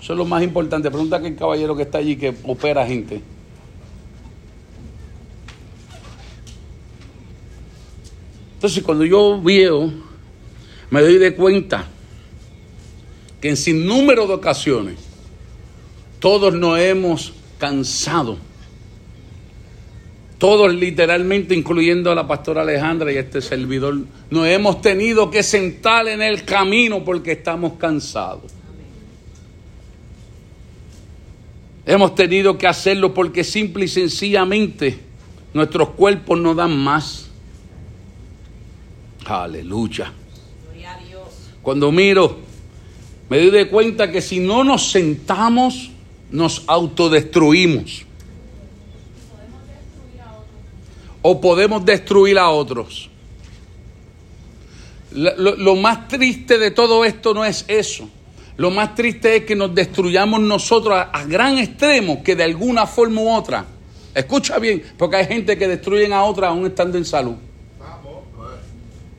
son 0.01 0.19
los 0.19 0.27
más 0.27 0.43
importantes. 0.43 0.91
Pregunta 0.91 1.15
a 1.15 1.19
aquel 1.21 1.37
caballero 1.37 1.77
que 1.77 1.83
está 1.85 1.99
allí 1.99 2.17
que 2.17 2.35
opera 2.43 2.85
gente. 2.85 3.21
Entonces, 8.55 8.83
cuando 8.83 9.05
yo 9.05 9.41
veo, 9.41 9.93
me 10.91 11.03
doy 11.03 11.19
de 11.19 11.37
cuenta 11.37 11.87
que 13.41 13.49
en 13.49 13.57
sin 13.57 13.87
número 13.87 14.27
de 14.27 14.35
ocasiones 14.35 14.97
todos 16.19 16.55
nos 16.55 16.79
hemos 16.79 17.33
cansado. 17.59 18.37
Todos 20.39 20.73
literalmente, 20.73 21.55
incluyendo 21.55 22.11
a 22.11 22.15
la 22.15 22.27
pastora 22.27 22.63
Alejandra 22.63 23.13
y 23.13 23.19
a 23.19 23.21
este 23.21 23.43
servidor, 23.43 23.99
nos 24.31 24.47
hemos 24.47 24.81
tenido 24.81 25.31
que 25.31 25.43
sentar 25.43 26.09
en 26.09 26.23
el 26.23 26.45
camino 26.45 27.05
porque 27.05 27.33
estamos 27.33 27.75
cansados. 27.75 28.51
Hemos 31.85 32.15
tenido 32.15 32.57
que 32.57 32.67
hacerlo 32.67 33.13
porque 33.13 33.45
simple 33.45 33.85
y 33.85 33.89
sencillamente 33.89 34.99
nuestros 35.53 35.91
cuerpos 35.91 36.39
no 36.39 36.55
dan 36.55 36.77
más. 36.77 37.29
Aleluya. 39.27 40.13
Cuando 41.63 41.93
miro, 41.93 42.39
me 43.31 43.39
doy 43.39 43.51
de 43.51 43.69
cuenta 43.69 44.11
que 44.11 44.21
si 44.21 44.41
no 44.41 44.65
nos 44.65 44.91
sentamos, 44.91 45.93
nos 46.33 46.65
autodestruimos. 46.67 48.05
O 51.23 51.41
podemos 51.41 51.85
destruir 51.85 52.39
a 52.39 52.51
otros. 52.51 53.09
Lo, 55.13 55.77
más 55.77 56.09
triste 56.09 56.59
de 56.59 56.73
todo 56.73 57.05
esto 57.05 57.33
no 57.33 57.45
es 57.45 57.65
eso. 57.69 58.09
Lo 58.57 58.73
más 58.73 58.97
triste 58.97 59.37
es 59.37 59.45
que 59.45 59.55
nos 59.55 59.73
destruyamos 59.75 60.41
nosotros 60.41 60.95
a, 60.95 61.03
a 61.03 61.25
gran 61.25 61.57
extremo 61.59 62.25
que 62.25 62.35
de 62.35 62.43
alguna 62.43 62.85
forma 62.85 63.21
u 63.21 63.31
otra. 63.31 63.65
Escucha 64.13 64.59
bien, 64.59 64.83
porque 64.99 65.17
hay 65.17 65.27
gente 65.27 65.57
que 65.57 65.69
destruyen 65.69 66.13
a 66.13 66.25
otra 66.25 66.49
aún 66.49 66.67
estando 66.67 66.99
en 66.99 67.05
salud. 67.05 67.37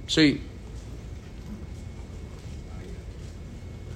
Sí. 0.06 0.42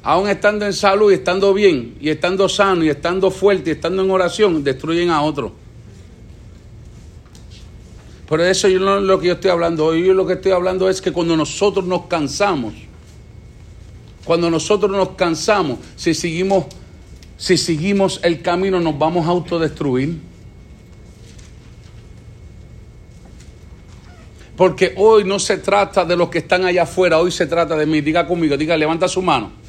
Aún 0.07 0.29
estando 0.29 0.67
en 0.67 0.73
salud 0.73 1.11
y 1.11 1.15
estando 1.15 1.51
bien, 1.51 1.97
y 1.99 2.09
estando 2.09 2.47
sano, 2.47 2.83
y 2.83 2.89
estando 2.89 3.31
fuerte, 3.31 3.71
y 3.71 3.73
estando 3.73 4.03
en 4.03 4.11
oración, 4.11 4.63
destruyen 4.63 5.09
a 5.09 5.23
otro. 5.23 5.51
Por 8.27 8.39
eso 8.39 8.67
yo 8.67 8.79
no 8.79 8.99
es 8.99 9.03
lo 9.03 9.19
que 9.19 9.27
yo 9.29 9.33
estoy 9.33 9.49
hablando. 9.49 9.83
Hoy 9.83 10.05
yo 10.05 10.13
lo 10.13 10.27
que 10.27 10.33
estoy 10.33 10.51
hablando 10.51 10.87
es 10.91 11.01
que 11.01 11.11
cuando 11.11 11.35
nosotros 11.35 11.85
nos 11.85 12.05
cansamos, 12.05 12.75
cuando 14.23 14.51
nosotros 14.51 14.91
nos 14.91 15.09
cansamos, 15.15 15.79
si 15.95 16.13
seguimos, 16.13 16.65
si 17.35 17.57
seguimos 17.57 18.19
el 18.21 18.43
camino, 18.43 18.79
nos 18.79 18.99
vamos 18.99 19.25
a 19.25 19.31
autodestruir. 19.31 20.19
Porque 24.55 24.93
hoy 24.97 25.23
no 25.23 25.39
se 25.39 25.57
trata 25.57 26.05
de 26.05 26.15
los 26.15 26.29
que 26.29 26.37
están 26.37 26.63
allá 26.63 26.83
afuera, 26.83 27.17
hoy 27.17 27.31
se 27.31 27.47
trata 27.47 27.75
de 27.75 27.87
mí. 27.87 28.01
Diga 28.01 28.27
conmigo, 28.27 28.55
diga, 28.55 28.77
levanta 28.77 29.07
su 29.07 29.23
mano. 29.23 29.64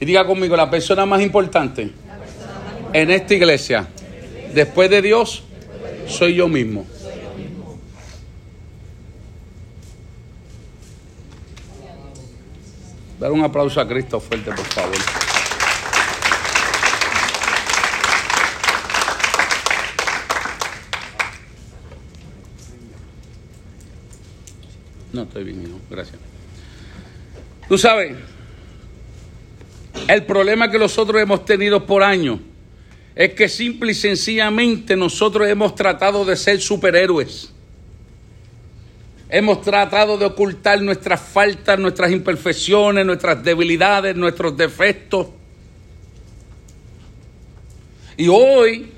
Y 0.00 0.04
diga 0.04 0.26
conmigo, 0.26 0.56
la 0.56 0.70
persona 0.70 1.06
más 1.06 1.22
importante 1.22 1.90
en 2.92 3.10
esta 3.10 3.34
iglesia, 3.34 3.88
después 4.52 4.90
de 4.90 5.02
Dios, 5.02 5.42
soy 6.06 6.34
yo 6.34 6.48
mismo. 6.48 6.86
Dar 13.18 13.32
un 13.32 13.42
aplauso 13.42 13.80
a 13.80 13.88
Cristo 13.88 14.20
fuerte, 14.20 14.50
por 14.50 14.64
favor. 14.66 14.96
No, 25.12 25.22
estoy 25.22 25.44
bien, 25.44 25.62
hijo. 25.62 25.78
Gracias. 25.88 26.18
Tú 27.68 27.78
sabes, 27.78 28.16
el 30.08 30.24
problema 30.24 30.70
que 30.70 30.78
nosotros 30.78 31.20
hemos 31.20 31.44
tenido 31.44 31.86
por 31.86 32.02
años 32.02 32.40
es 33.14 33.34
que 33.34 33.48
simple 33.48 33.92
y 33.92 33.94
sencillamente 33.94 34.96
nosotros 34.96 35.48
hemos 35.48 35.74
tratado 35.74 36.24
de 36.24 36.36
ser 36.36 36.60
superhéroes. 36.60 37.52
Hemos 39.28 39.62
tratado 39.62 40.18
de 40.18 40.26
ocultar 40.26 40.80
nuestras 40.82 41.20
faltas, 41.20 41.78
nuestras 41.78 42.10
imperfecciones, 42.10 43.06
nuestras 43.06 43.42
debilidades, 43.42 44.14
nuestros 44.16 44.56
defectos. 44.56 45.28
Y 48.16 48.28
hoy, 48.28 48.92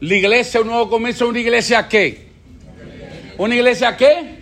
la 0.00 0.14
iglesia, 0.14 0.60
un 0.60 0.68
nuevo 0.68 0.88
comienzo, 0.88 1.28
una 1.28 1.38
iglesia 1.38 1.86
qué? 1.88 2.26
¿Una 3.38 3.54
iglesia 3.54 3.96
qué? 3.96 4.36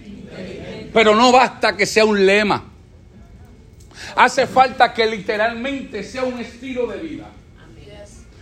Pero 0.92 1.14
no 1.14 1.33
basta 1.33 1.77
que 1.77 1.87
sea 1.87 2.05
un 2.05 2.24
lema. 2.24 2.74
Hace 4.17 4.47
falta 4.47 4.93
que 4.93 5.07
literalmente 5.07 6.03
sea 6.03 6.25
un 6.25 6.41
estilo 6.41 6.87
de 6.87 6.99
vida. 6.99 7.31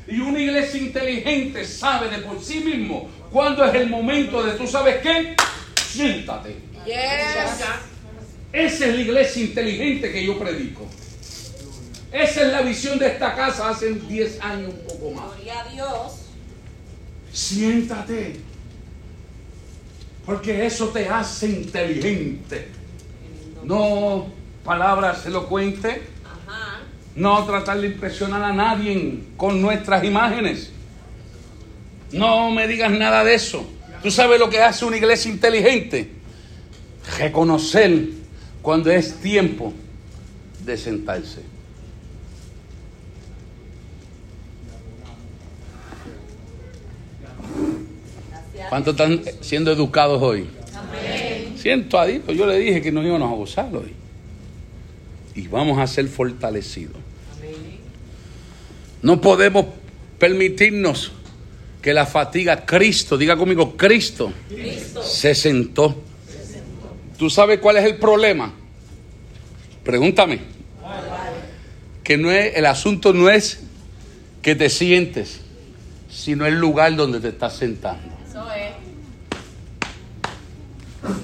Y 0.07 0.21
una 0.21 0.41
iglesia 0.41 0.81
inteligente 0.81 1.65
sabe 1.65 2.09
de 2.09 2.19
por 2.19 2.43
sí 2.43 2.61
mismo 2.61 3.09
cuándo 3.31 3.65
es 3.65 3.75
el 3.75 3.89
momento 3.89 4.43
de, 4.43 4.55
¿tú 4.55 4.67
sabes 4.67 4.97
qué? 4.99 5.37
Siéntate. 5.81 6.57
Esa 8.53 8.87
es 8.87 8.95
la 8.95 9.01
iglesia 9.01 9.43
inteligente 9.43 10.13
que 10.13 10.25
yo 10.27 10.39
predico. 10.39 10.87
Esa 12.11 12.43
es 12.43 12.53
la 12.53 12.61
visión 12.61 12.99
de 12.99 13.07
esta 13.07 13.35
casa 13.35 13.71
hace 13.71 13.95
10 13.95 14.41
años, 14.43 14.71
un 14.71 14.87
poco 14.87 15.11
más. 15.13 15.35
Gloria 15.37 15.61
a 15.61 15.69
Dios. 15.73 16.13
Siéntate. 17.33 18.41
Porque 20.27 20.67
eso 20.67 20.89
te 20.89 21.09
hace 21.09 21.49
inteligente. 21.49 22.69
No 23.65 24.42
palabras 24.65 25.27
elocuentes. 25.27 25.99
Ajá. 26.25 26.81
No 27.15 27.45
tratar 27.45 27.81
de 27.81 27.89
impresionar 27.89 28.43
a 28.43 28.53
nadie 28.53 29.25
con 29.37 29.61
nuestras 29.61 30.05
imágenes. 30.05 30.73
No 32.13 32.51
me 32.51 32.67
digas 32.67 32.91
nada 32.91 33.25
de 33.25 33.35
eso. 33.35 33.67
¿Tú 34.03 34.11
sabes 34.11 34.39
lo 34.39 34.51
que 34.51 34.61
hace 34.61 34.85
una 34.85 34.97
iglesia 34.97 35.31
inteligente? 35.31 36.11
Reconocer 37.19 38.09
cuando 38.61 38.91
es 38.91 39.15
tiempo 39.21 39.73
de 40.65 40.77
sentarse. 40.77 41.43
¿Cuántos 48.69 48.93
están 48.93 49.23
siendo 49.41 49.71
educados 49.71 50.23
hoy? 50.23 50.49
Siento 51.57 51.99
a 51.99 52.07
Dios, 52.07 52.25
yo 52.29 52.47
le 52.47 52.59
dije 52.59 52.81
que 52.81 52.91
nos 52.91 53.05
íbamos 53.05 53.31
a 53.31 53.35
gozar 53.35 53.77
hoy. 53.77 54.02
Y 55.35 55.49
vamos 55.49 55.79
a 55.79 55.87
ser 55.87 56.09
fortalecidos. 56.09 56.97
No 59.03 59.21
podemos 59.21 59.67
permitirnos 60.19 61.13
que 61.83 61.93
la 61.93 62.07
fatiga, 62.07 62.65
Cristo, 62.65 63.19
diga 63.19 63.37
conmigo, 63.37 63.77
Cristo, 63.77 64.33
se 65.03 65.35
sentó. 65.35 66.01
¿Tú 67.19 67.29
sabes 67.29 67.59
cuál 67.59 67.79
es 67.79 67.85
el 67.85 67.97
problema? 67.97 68.53
Pregúntame. 69.83 70.41
Que 72.05 72.17
no 72.17 72.31
es, 72.31 72.57
el 72.57 72.67
asunto 72.67 73.13
no 73.13 73.29
es 73.29 73.61
que 74.43 74.55
te 74.55 74.69
sientes, 74.69 75.41
sino 76.11 76.47
el 76.47 76.55
lugar 76.55 76.95
donde 76.95 77.21
te 77.21 77.29
estás 77.29 77.57
sentando. 77.57 78.15
Eso 78.29 78.47
es. 78.53 78.73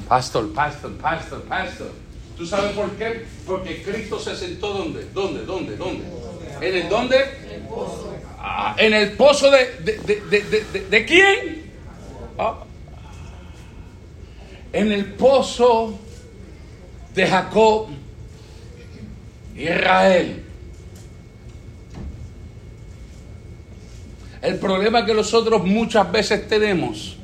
Pastor, 0.09 0.53
pastor, 0.53 0.93
pastor, 0.97 1.43
pastor. 1.43 1.93
¿Tú 2.39 2.47
sabes 2.47 2.71
por 2.73 2.91
qué? 2.93 3.25
Porque 3.45 3.83
Cristo 3.83 4.19
se 4.21 4.37
sentó 4.37 4.73
¿dónde? 4.73 5.07
¿Dónde? 5.13 5.45
¿Dónde? 5.45 5.77
¿Dónde? 5.77 6.05
¿En 6.61 6.77
el 6.77 6.89
dónde? 6.89 7.17
Ah, 8.39 8.77
en 8.79 8.95
el 8.95 9.13
pozo 9.13 9.51
de, 9.51 9.67
de- 9.83 9.99
de- 10.73 10.87
¿de 10.89 11.05
quién? 11.05 11.63
Ah. 12.39 12.63
En 14.73 14.93
el 14.93 15.05
pozo 15.15 15.99
de 17.15 17.27
Jacob, 17.27 17.89
Israel. 19.57 20.45
El 24.41 24.59
problema 24.61 25.05
que 25.05 25.15
nosotros 25.15 25.65
muchas 25.65 26.11
veces 26.13 26.47
tenemos 26.47 27.17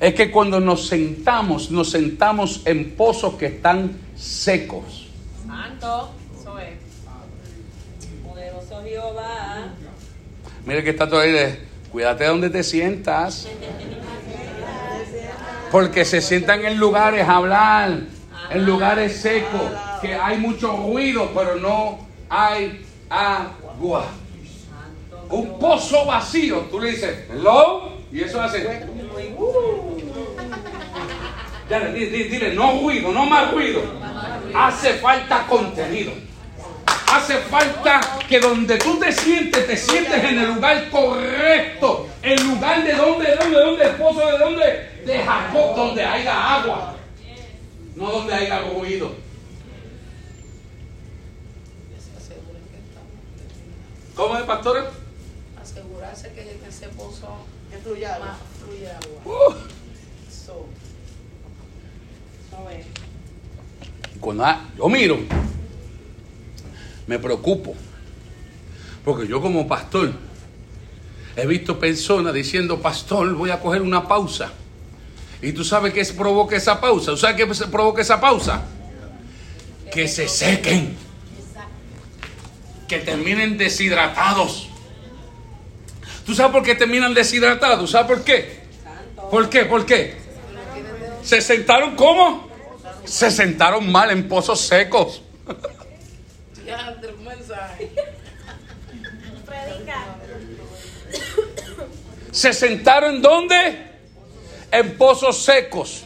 es 0.00 0.14
que 0.14 0.30
cuando 0.30 0.60
nos 0.60 0.86
sentamos, 0.88 1.70
nos 1.70 1.90
sentamos 1.90 2.62
en 2.64 2.92
pozos 2.92 3.34
que 3.34 3.46
están 3.46 4.05
secos. 4.16 5.08
Santo. 5.46 6.10
Eso 6.40 6.58
es. 6.58 6.74
Poderoso 8.26 8.82
Jehová. 8.82 9.68
Mire 10.64 10.82
que 10.82 10.90
está 10.90 11.08
todo 11.08 11.20
ahí 11.20 11.32
de, 11.32 11.60
cuídate 11.92 12.24
donde 12.24 12.50
te 12.50 12.62
sientas. 12.62 13.46
Porque 15.70 16.04
se 16.04 16.20
sientan 16.20 16.64
en 16.64 16.78
lugares 16.78 17.28
a 17.28 17.36
hablar, 17.36 18.00
en 18.50 18.66
lugares 18.66 19.16
secos, 19.16 19.70
que 20.00 20.14
hay 20.14 20.38
mucho 20.38 20.76
ruido, 20.76 21.30
pero 21.34 21.56
no 21.56 21.98
hay 22.28 22.84
agua. 23.08 24.06
Un 25.28 25.58
pozo 25.58 26.06
vacío, 26.06 26.60
tú 26.70 26.80
le 26.80 26.92
dices, 26.92 27.24
hello, 27.30 27.90
y 28.12 28.22
eso 28.22 28.40
hace. 28.40 28.86
Dale, 31.68 31.92
dile, 31.92 32.10
dile, 32.10 32.28
dile, 32.28 32.54
no 32.54 32.80
ruido, 32.80 33.10
no 33.12 33.26
más 33.26 33.52
ruido. 33.52 33.82
Hace 34.54 34.94
falta 34.94 35.46
contenido. 35.46 36.12
Hace 37.12 37.38
falta 37.38 38.00
que 38.28 38.38
donde 38.40 38.78
tú 38.78 38.98
te 38.98 39.12
sientes, 39.12 39.66
te 39.66 39.76
sientes 39.76 40.22
en 40.24 40.38
el 40.38 40.54
lugar 40.54 40.88
correcto. 40.90 42.08
El 42.22 42.42
lugar 42.46 42.84
de 42.84 42.92
donde, 42.92 43.30
de 43.30 43.36
donde, 43.36 43.58
de 43.58 43.64
donde, 43.64 43.84
el 43.84 43.94
pozo 43.96 44.26
de 44.26 44.38
donde, 44.38 44.64
de 45.04 45.18
Jacob, 45.18 45.76
donde 45.76 46.04
haya 46.04 46.54
agua. 46.54 46.94
No 47.94 48.10
donde 48.10 48.34
haya 48.34 48.60
ruido. 48.60 49.26
¿Cómo 54.14 54.38
es, 54.38 54.44
pastores? 54.44 54.84
asegurarse 55.60 56.32
que 56.32 56.40
en 56.40 56.64
ese 56.66 56.88
pozo 56.88 57.28
fluya 57.82 58.14
agua. 58.14 58.26
más 58.26 58.38
fluye 58.64 58.90
agua. 58.90 59.48
Uh. 59.48 59.54
So, 60.30 60.66
Es. 62.70 62.86
Cuando 64.20 64.44
ah, 64.44 64.64
yo 64.76 64.88
miro, 64.88 65.18
me 67.06 67.18
preocupo. 67.18 67.74
Porque 69.04 69.28
yo 69.28 69.40
como 69.40 69.68
pastor 69.68 70.12
he 71.36 71.46
visto 71.46 71.78
personas 71.78 72.34
diciendo, 72.34 72.80
pastor, 72.80 73.34
voy 73.34 73.50
a 73.50 73.60
coger 73.60 73.82
una 73.82 74.08
pausa. 74.08 74.52
Y 75.42 75.52
tú 75.52 75.64
sabes 75.64 75.92
qué 75.92 76.04
provoca 76.14 76.56
esa 76.56 76.80
pausa. 76.80 77.12
¿Tú 77.12 77.16
sabes 77.18 77.36
qué 77.36 77.66
provoca 77.66 78.02
esa 78.02 78.20
pausa? 78.20 78.62
Que 79.92 80.08
se 80.08 80.28
sequen. 80.28 80.96
Que 82.88 82.98
terminen 83.00 83.58
deshidratados. 83.58 84.68
¿Tú 86.24 86.34
sabes 86.34 86.52
por 86.52 86.62
qué 86.62 86.74
terminan 86.74 87.14
deshidratados? 87.14 87.90
¿Sabes 87.90 88.08
por 88.08 88.24
qué? 88.24 88.60
¿Por 89.30 89.48
qué? 89.48 89.64
¿Por 89.66 89.86
qué? 89.86 90.16
¿Se 91.22 91.40
sentaron 91.40 91.94
cómo? 91.96 92.45
Se 93.06 93.30
sentaron 93.30 93.90
mal 93.90 94.10
en 94.10 94.28
pozos 94.28 94.60
secos. 94.60 95.22
¿Se 102.32 102.52
sentaron 102.52 103.22
dónde? 103.22 103.86
En 104.70 104.98
pozos 104.98 105.42
secos. 105.42 106.04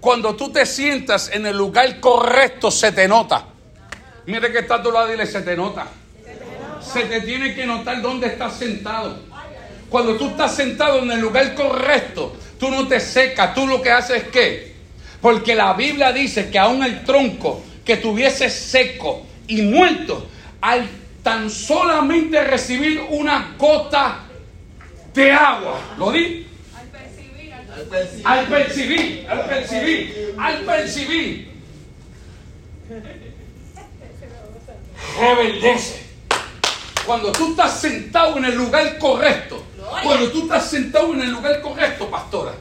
Cuando 0.00 0.36
tú 0.36 0.50
te 0.50 0.64
sientas 0.64 1.30
en 1.32 1.46
el 1.46 1.56
lugar 1.56 2.00
correcto, 2.00 2.70
se 2.70 2.92
te 2.92 3.08
nota. 3.08 3.46
Mire 4.26 4.52
que 4.52 4.60
está 4.60 4.76
a 4.76 4.82
tu 4.82 4.90
lado 4.90 5.08
y 5.08 5.12
dile, 5.12 5.26
se 5.26 5.42
te 5.42 5.56
nota. 5.56 5.86
Se 6.80 7.04
te 7.04 7.20
tiene 7.22 7.54
que 7.54 7.66
notar 7.66 8.00
dónde 8.00 8.28
estás 8.28 8.54
sentado. 8.54 9.18
Cuando 9.90 10.16
tú 10.16 10.28
estás 10.28 10.54
sentado 10.54 11.00
en 11.00 11.10
el 11.10 11.20
lugar 11.20 11.54
correcto, 11.54 12.36
tú 12.58 12.70
no 12.70 12.86
te 12.86 13.00
secas. 13.00 13.54
Tú 13.54 13.66
lo 13.66 13.82
que 13.82 13.90
haces 13.90 14.24
es 14.24 14.28
que, 14.28 14.73
porque 15.24 15.54
la 15.54 15.72
Biblia 15.72 16.12
dice 16.12 16.50
que 16.50 16.58
aún 16.58 16.84
el 16.84 17.02
tronco 17.02 17.62
que 17.82 17.96
tuviese 17.96 18.50
seco 18.50 19.22
y 19.46 19.62
muerto, 19.62 20.28
al 20.60 20.86
tan 21.22 21.48
solamente 21.48 22.44
recibir 22.44 23.00
una 23.08 23.54
gota 23.56 24.20
de 25.14 25.32
agua, 25.32 25.80
¿lo 25.96 26.12
di? 26.12 26.46
Al 28.22 28.44
percibir, 28.44 29.26
al 29.26 29.46
percibir, 29.46 30.34
al 30.36 30.60
percibir. 30.60 31.48
Rebeldece. 35.18 36.04
Cuando 37.06 37.32
tú 37.32 37.52
estás 37.52 37.80
sentado 37.80 38.36
en 38.36 38.44
el 38.44 38.56
lugar 38.56 38.98
correcto, 38.98 39.64
cuando 40.02 40.30
tú 40.30 40.42
estás 40.42 40.68
sentado 40.68 41.14
en 41.14 41.22
el 41.22 41.30
lugar 41.30 41.62
correcto, 41.62 42.10
pastora, 42.10 42.52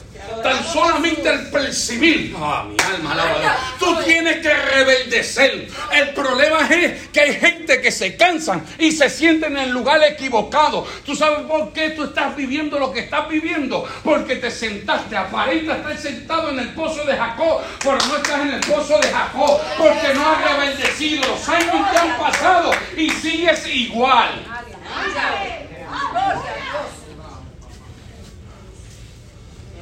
tan 0.42 0.64
solamente 0.66 1.30
al 1.30 1.50
percibir, 1.50 2.36
ah, 2.38 2.66
mi 2.70 2.76
alma 2.84 3.12
alaba 3.12 3.32
a 3.32 3.40
Dios, 3.40 3.54
tú 3.80 3.96
tienes 4.04 4.38
que 4.38 4.54
rebeldecer. 4.54 5.68
El 5.92 6.10
problema 6.10 6.68
es 6.70 7.08
que 7.10 7.22
hay 7.22 7.34
gente 7.36 7.82
que 7.82 7.92
se 7.92 8.16
cansan 8.16 8.64
y 8.78 8.92
se 8.92 9.10
sienten 9.10 9.58
en 9.58 9.64
el 9.64 9.72
lugar 9.72 10.02
equivocado. 10.04 10.86
¿Tú 11.06 11.16
sabes 11.16 11.40
por 11.48 11.72
qué 11.74 11.92
tú 11.92 12.06
estás 12.06 12.36
viviendo 12.36 12.80
lo 12.80 12.92
que 12.92 13.02
estás 13.02 13.28
viviendo? 13.30 13.88
Porque 14.04 14.36
te 14.38 14.52
sentaste, 14.52 15.16
aparenta 15.16 15.78
estar 15.78 15.98
sentado 15.98 16.50
en 16.50 16.60
el 16.60 16.70
pozo 16.70 17.04
de 17.06 17.16
Jacob, 17.16 17.62
pero 17.80 17.98
no 17.98 18.18
estás 18.18 18.42
en 18.42 18.54
el 18.54 18.62
pozo 18.62 19.00
de 19.00 19.08
Jacob, 19.08 19.60
porque 19.78 20.14
no 20.14 20.30
has 20.30 20.44
rebaldecido. 20.44 21.28
Los 21.28 21.50
años 21.50 21.92
te 21.92 21.98
han 21.98 22.18
pasado 22.18 22.72
y 22.98 23.10
sigues 23.10 23.68
igual. 23.68 24.44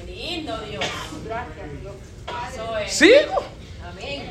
Qué 0.05 0.20
lindo 0.31 0.57
Dios. 0.61 0.85
Eso 2.53 2.77
es. 2.77 2.91
¿Sigo? 2.91 3.43
Amén. 3.83 4.21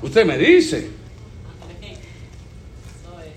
Usted 0.00 0.24
me 0.24 0.38
dice. 0.38 0.78
Eso 0.78 0.86
es. 3.20 3.32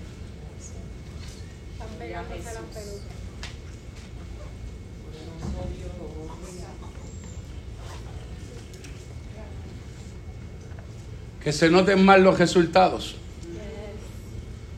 Que 11.42 11.52
se 11.52 11.68
noten 11.70 12.04
más 12.04 12.18
los 12.18 12.38
resultados 12.38 13.14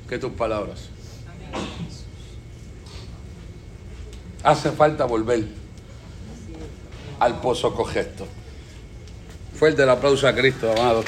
que 0.09 0.19
tus 0.19 0.33
palabras. 0.33 0.91
Hace 4.43 4.71
falta 4.71 5.05
volver 5.05 5.58
al 7.21 7.41
pozo 7.41 7.75
correcto. 7.75 8.27
Fuerte 9.55 9.83
el 9.83 9.91
aplauso 9.91 10.29
a 10.29 10.35
Cristo, 10.35 10.71
amado. 10.71 11.05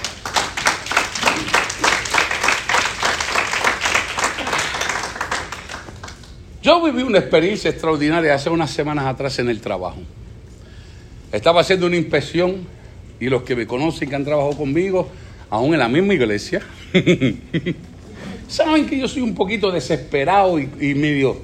Yo 6.62 6.82
viví 6.82 7.02
una 7.02 7.18
experiencia 7.18 7.70
extraordinaria 7.70 8.34
hace 8.34 8.50
unas 8.50 8.70
semanas 8.70 9.06
atrás 9.06 9.38
en 9.38 9.48
el 9.48 9.60
trabajo. 9.60 9.98
Estaba 11.32 11.62
haciendo 11.62 11.86
una 11.86 11.96
inspección 11.96 12.66
y 13.18 13.28
los 13.28 13.42
que 13.42 13.56
me 13.56 13.66
conocen, 13.66 14.08
que 14.08 14.16
han 14.16 14.24
trabajado 14.24 14.56
conmigo, 14.56 15.08
aún 15.48 15.74
en 15.74 15.80
la 15.80 15.88
misma 15.88 16.14
iglesia, 16.14 16.60
saben 18.48 18.86
que 18.86 18.98
yo 18.98 19.08
soy 19.08 19.22
un 19.22 19.34
poquito 19.34 19.70
desesperado 19.70 20.58
y, 20.58 20.70
y 20.80 20.94
medio, 20.94 21.40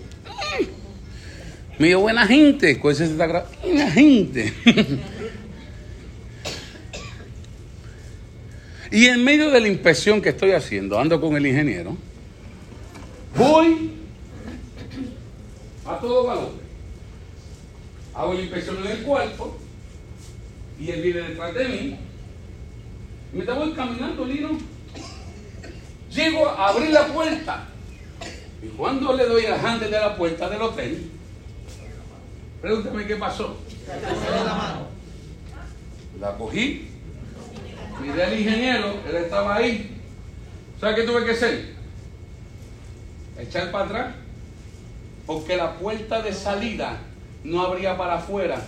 mm, 1.78 1.82
medio 1.82 2.00
buena 2.00 2.26
gente. 2.26 2.76
Pues 2.80 2.98
se 2.98 3.04
está 3.04 3.26
gra- 3.26 3.46
una 3.64 3.90
gente. 3.90 4.52
y 8.90 9.06
en 9.06 9.24
medio 9.24 9.50
de 9.50 9.60
la 9.60 9.68
inspección 9.68 10.22
que 10.22 10.28
estoy 10.30 10.52
haciendo, 10.52 10.98
ando 10.98 11.20
con 11.20 11.36
el 11.36 11.46
ingeniero, 11.46 11.96
voy 13.36 13.90
a 15.84 15.98
todo 15.98 16.26
valor. 16.26 16.52
Hago 18.14 18.34
la 18.34 18.40
inspección 18.40 18.78
en 18.84 18.86
el 18.92 19.02
cuarto 19.02 19.58
y 20.80 20.90
él 20.90 21.02
viene 21.02 21.20
detrás 21.20 21.54
de 21.54 21.68
mí. 21.68 21.96
Me 23.32 23.44
voy 23.44 23.72
caminando, 23.72 24.24
Lino. 24.24 24.56
Llego 26.14 26.48
a 26.48 26.68
abrir 26.68 26.90
la 26.90 27.06
puerta. 27.08 27.68
Y 28.62 28.68
cuando 28.68 29.12
le 29.14 29.26
doy 29.26 29.44
al 29.44 29.64
handle 29.64 29.88
de 29.90 29.98
la 30.00 30.16
puerta 30.16 30.48
del 30.48 30.62
hotel, 30.62 31.10
pregúntame 32.66 33.06
qué 33.06 33.14
pasó. 33.14 33.56
La 36.20 36.36
cogí, 36.36 36.88
miré 38.02 38.24
al 38.24 38.40
ingeniero, 38.40 38.94
él 39.08 39.14
estaba 39.14 39.54
ahí. 39.54 40.00
¿Sabe 40.80 40.96
qué 40.96 41.02
tuve 41.04 41.24
que 41.24 41.30
hacer? 41.30 41.76
Echar 43.38 43.70
para 43.70 43.84
atrás. 43.84 44.14
Porque 45.26 45.56
la 45.56 45.74
puerta 45.74 46.20
de 46.22 46.32
salida 46.32 46.98
no 47.44 47.62
abría 47.62 47.96
para 47.96 48.14
afuera, 48.14 48.60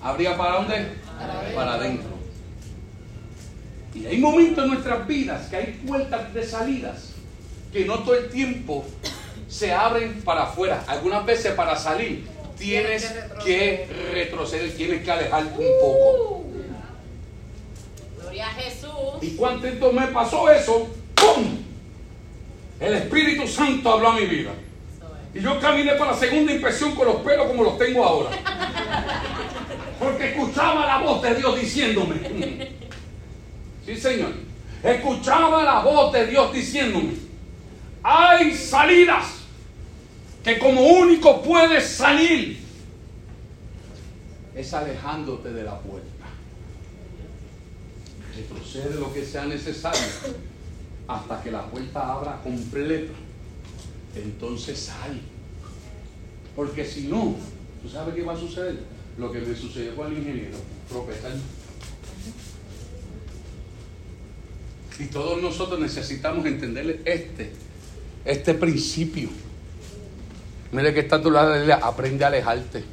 abría 0.00 0.36
para 0.36 0.54
dónde? 0.56 0.86
Para 1.52 1.74
adentro. 1.74 2.10
Y 3.96 4.06
hay 4.06 4.18
momentos 4.18 4.62
en 4.62 4.70
nuestras 4.70 5.08
vidas 5.08 5.48
que 5.48 5.56
hay 5.56 5.82
puertas 5.84 6.32
de 6.32 6.44
salidas 6.44 7.14
que 7.72 7.84
no 7.84 7.98
todo 8.00 8.14
el 8.14 8.28
tiempo 8.30 8.84
se 9.48 9.72
abren 9.72 10.22
para 10.22 10.44
afuera. 10.44 10.84
Algunas 10.86 11.26
veces 11.26 11.52
para 11.54 11.74
salir 11.74 12.39
tienes 12.60 13.10
que 13.42 13.88
retroceder, 14.12 14.76
tienes 14.76 15.02
que 15.02 15.10
alejarte 15.10 15.58
un 15.58 15.80
poco. 15.80 16.44
Gloria 18.20 18.48
a 18.48 18.50
Jesús. 18.50 18.90
¿Y 19.22 19.30
cuánto 19.30 19.92
me 19.92 20.06
pasó 20.08 20.50
eso? 20.50 20.88
¡Pum! 21.14 21.58
El 22.78 22.94
Espíritu 22.94 23.48
Santo 23.48 23.90
habló 23.90 24.10
a 24.10 24.16
mi 24.16 24.26
vida. 24.26 24.50
Y 25.34 25.40
yo 25.40 25.58
caminé 25.58 25.92
para 25.92 26.12
la 26.12 26.16
segunda 26.16 26.52
inspección 26.52 26.94
con 26.94 27.06
los 27.06 27.16
pelos 27.16 27.46
como 27.46 27.64
los 27.64 27.78
tengo 27.78 28.04
ahora. 28.04 28.30
Porque 29.98 30.30
escuchaba 30.30 30.86
la 30.86 30.98
voz 30.98 31.22
de 31.22 31.34
Dios 31.34 31.60
diciéndome. 31.60 32.68
Sí, 33.86 33.96
Señor. 33.96 34.32
Escuchaba 34.82 35.62
la 35.62 35.80
voz 35.80 36.12
de 36.12 36.26
Dios 36.26 36.52
diciéndome. 36.52 37.12
Hay 38.02 38.54
salidas 38.54 39.39
que 40.42 40.58
como 40.58 40.82
único 40.82 41.42
puedes 41.42 41.86
salir 41.86 42.58
es 44.54 44.74
alejándote 44.74 45.52
de 45.52 45.64
la 45.64 45.78
puerta. 45.80 46.08
Retrocede 48.36 48.98
lo 48.98 49.12
que 49.12 49.24
sea 49.24 49.44
necesario 49.44 50.00
hasta 51.08 51.42
que 51.42 51.50
la 51.50 51.66
puerta 51.66 52.12
abra 52.12 52.40
completa. 52.42 53.12
Entonces 54.14 54.78
sal. 54.78 55.20
Porque 56.56 56.84
si 56.84 57.08
no, 57.08 57.36
¿tú 57.82 57.88
sabes 57.88 58.14
qué 58.14 58.22
va 58.22 58.34
a 58.34 58.36
suceder? 58.36 58.78
Lo 59.18 59.30
que 59.30 59.40
me 59.40 59.54
sucedió 59.54 59.94
con 59.94 60.12
el 60.12 60.18
ingeniero, 60.18 60.56
tropezar. 60.88 61.32
Y 64.98 65.04
todos 65.06 65.40
nosotros 65.40 65.80
necesitamos 65.80 66.44
entender 66.44 67.02
este, 67.04 67.52
este 68.24 68.54
principio. 68.54 69.30
Mire 70.72 70.94
que 70.94 71.00
está 71.00 71.16
a 71.16 71.22
tu 71.22 71.30
lado, 71.30 71.58
dile, 71.60 71.72
aprende 71.72 72.24
a 72.24 72.28
alejarte. 72.28 72.84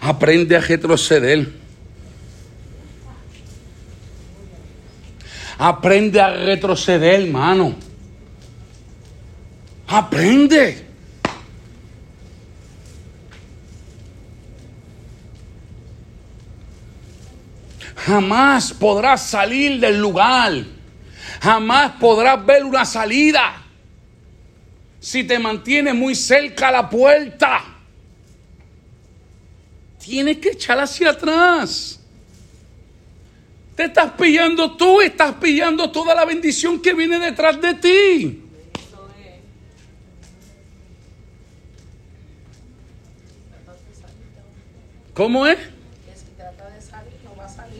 Aprende 0.00 0.56
a 0.56 0.60
retroceder. 0.60 1.48
Aprende 5.56 6.20
a 6.20 6.30
retroceder, 6.30 7.22
hermano. 7.22 7.76
Aprende. 9.86 10.84
Jamás 17.94 18.72
podrás 18.72 19.22
salir 19.22 19.80
del 19.80 19.98
lugar. 19.98 20.52
Jamás 21.40 21.92
podrás 21.92 22.44
ver 22.44 22.64
una 22.64 22.84
salida. 22.84 23.63
Si 25.04 25.22
te 25.22 25.38
mantienes 25.38 25.94
muy 25.94 26.14
cerca 26.14 26.68
a 26.68 26.72
la 26.72 26.88
puerta. 26.88 27.62
Tienes 30.02 30.38
que 30.38 30.52
echar 30.52 30.80
hacia 30.80 31.10
atrás. 31.10 32.00
Te 33.76 33.84
estás 33.84 34.12
pillando 34.12 34.74
tú, 34.78 35.02
estás 35.02 35.34
pillando 35.34 35.92
toda 35.92 36.14
la 36.14 36.24
bendición 36.24 36.80
que 36.80 36.94
viene 36.94 37.18
detrás 37.18 37.60
de 37.60 37.74
ti. 37.74 38.42
¿Cómo 45.12 45.46
es? 45.46 45.58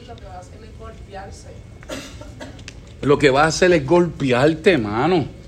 Lo 0.07 0.15
que 0.15 0.27
va 0.27 0.35
a 0.35 0.41
hacer 0.41 0.63
es 0.63 0.79
golpearse. 0.79 1.49
Lo 3.01 3.19
que 3.19 3.31
va 3.31 3.45
a 3.45 3.47
hacer 3.47 3.73
es 3.73 3.87
golpearte, 3.87 4.73
hermano. 4.73 5.44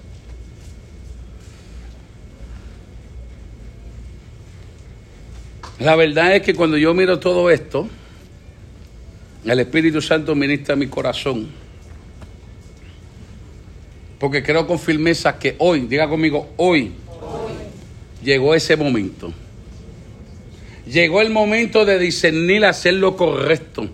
La 5.78 5.94
verdad 5.94 6.34
es 6.34 6.42
que 6.42 6.54
cuando 6.54 6.78
yo 6.78 6.94
miro 6.94 7.18
todo 7.18 7.50
esto, 7.50 7.88
el 9.44 9.60
Espíritu 9.60 10.00
Santo 10.00 10.34
ministra 10.34 10.74
mi 10.74 10.86
corazón. 10.86 11.48
Porque 14.18 14.42
creo 14.42 14.66
con 14.66 14.78
firmeza 14.78 15.38
que 15.38 15.54
hoy, 15.58 15.80
diga 15.80 16.08
conmigo, 16.08 16.52
hoy, 16.56 16.92
llegó 18.22 18.54
ese 18.54 18.76
momento. 18.76 19.32
Llegó 20.86 21.20
el 21.20 21.30
momento 21.30 21.84
de 21.84 21.98
discernir 21.98 22.64
hacer 22.64 22.94
lo 22.94 23.16
correcto. 23.16 23.88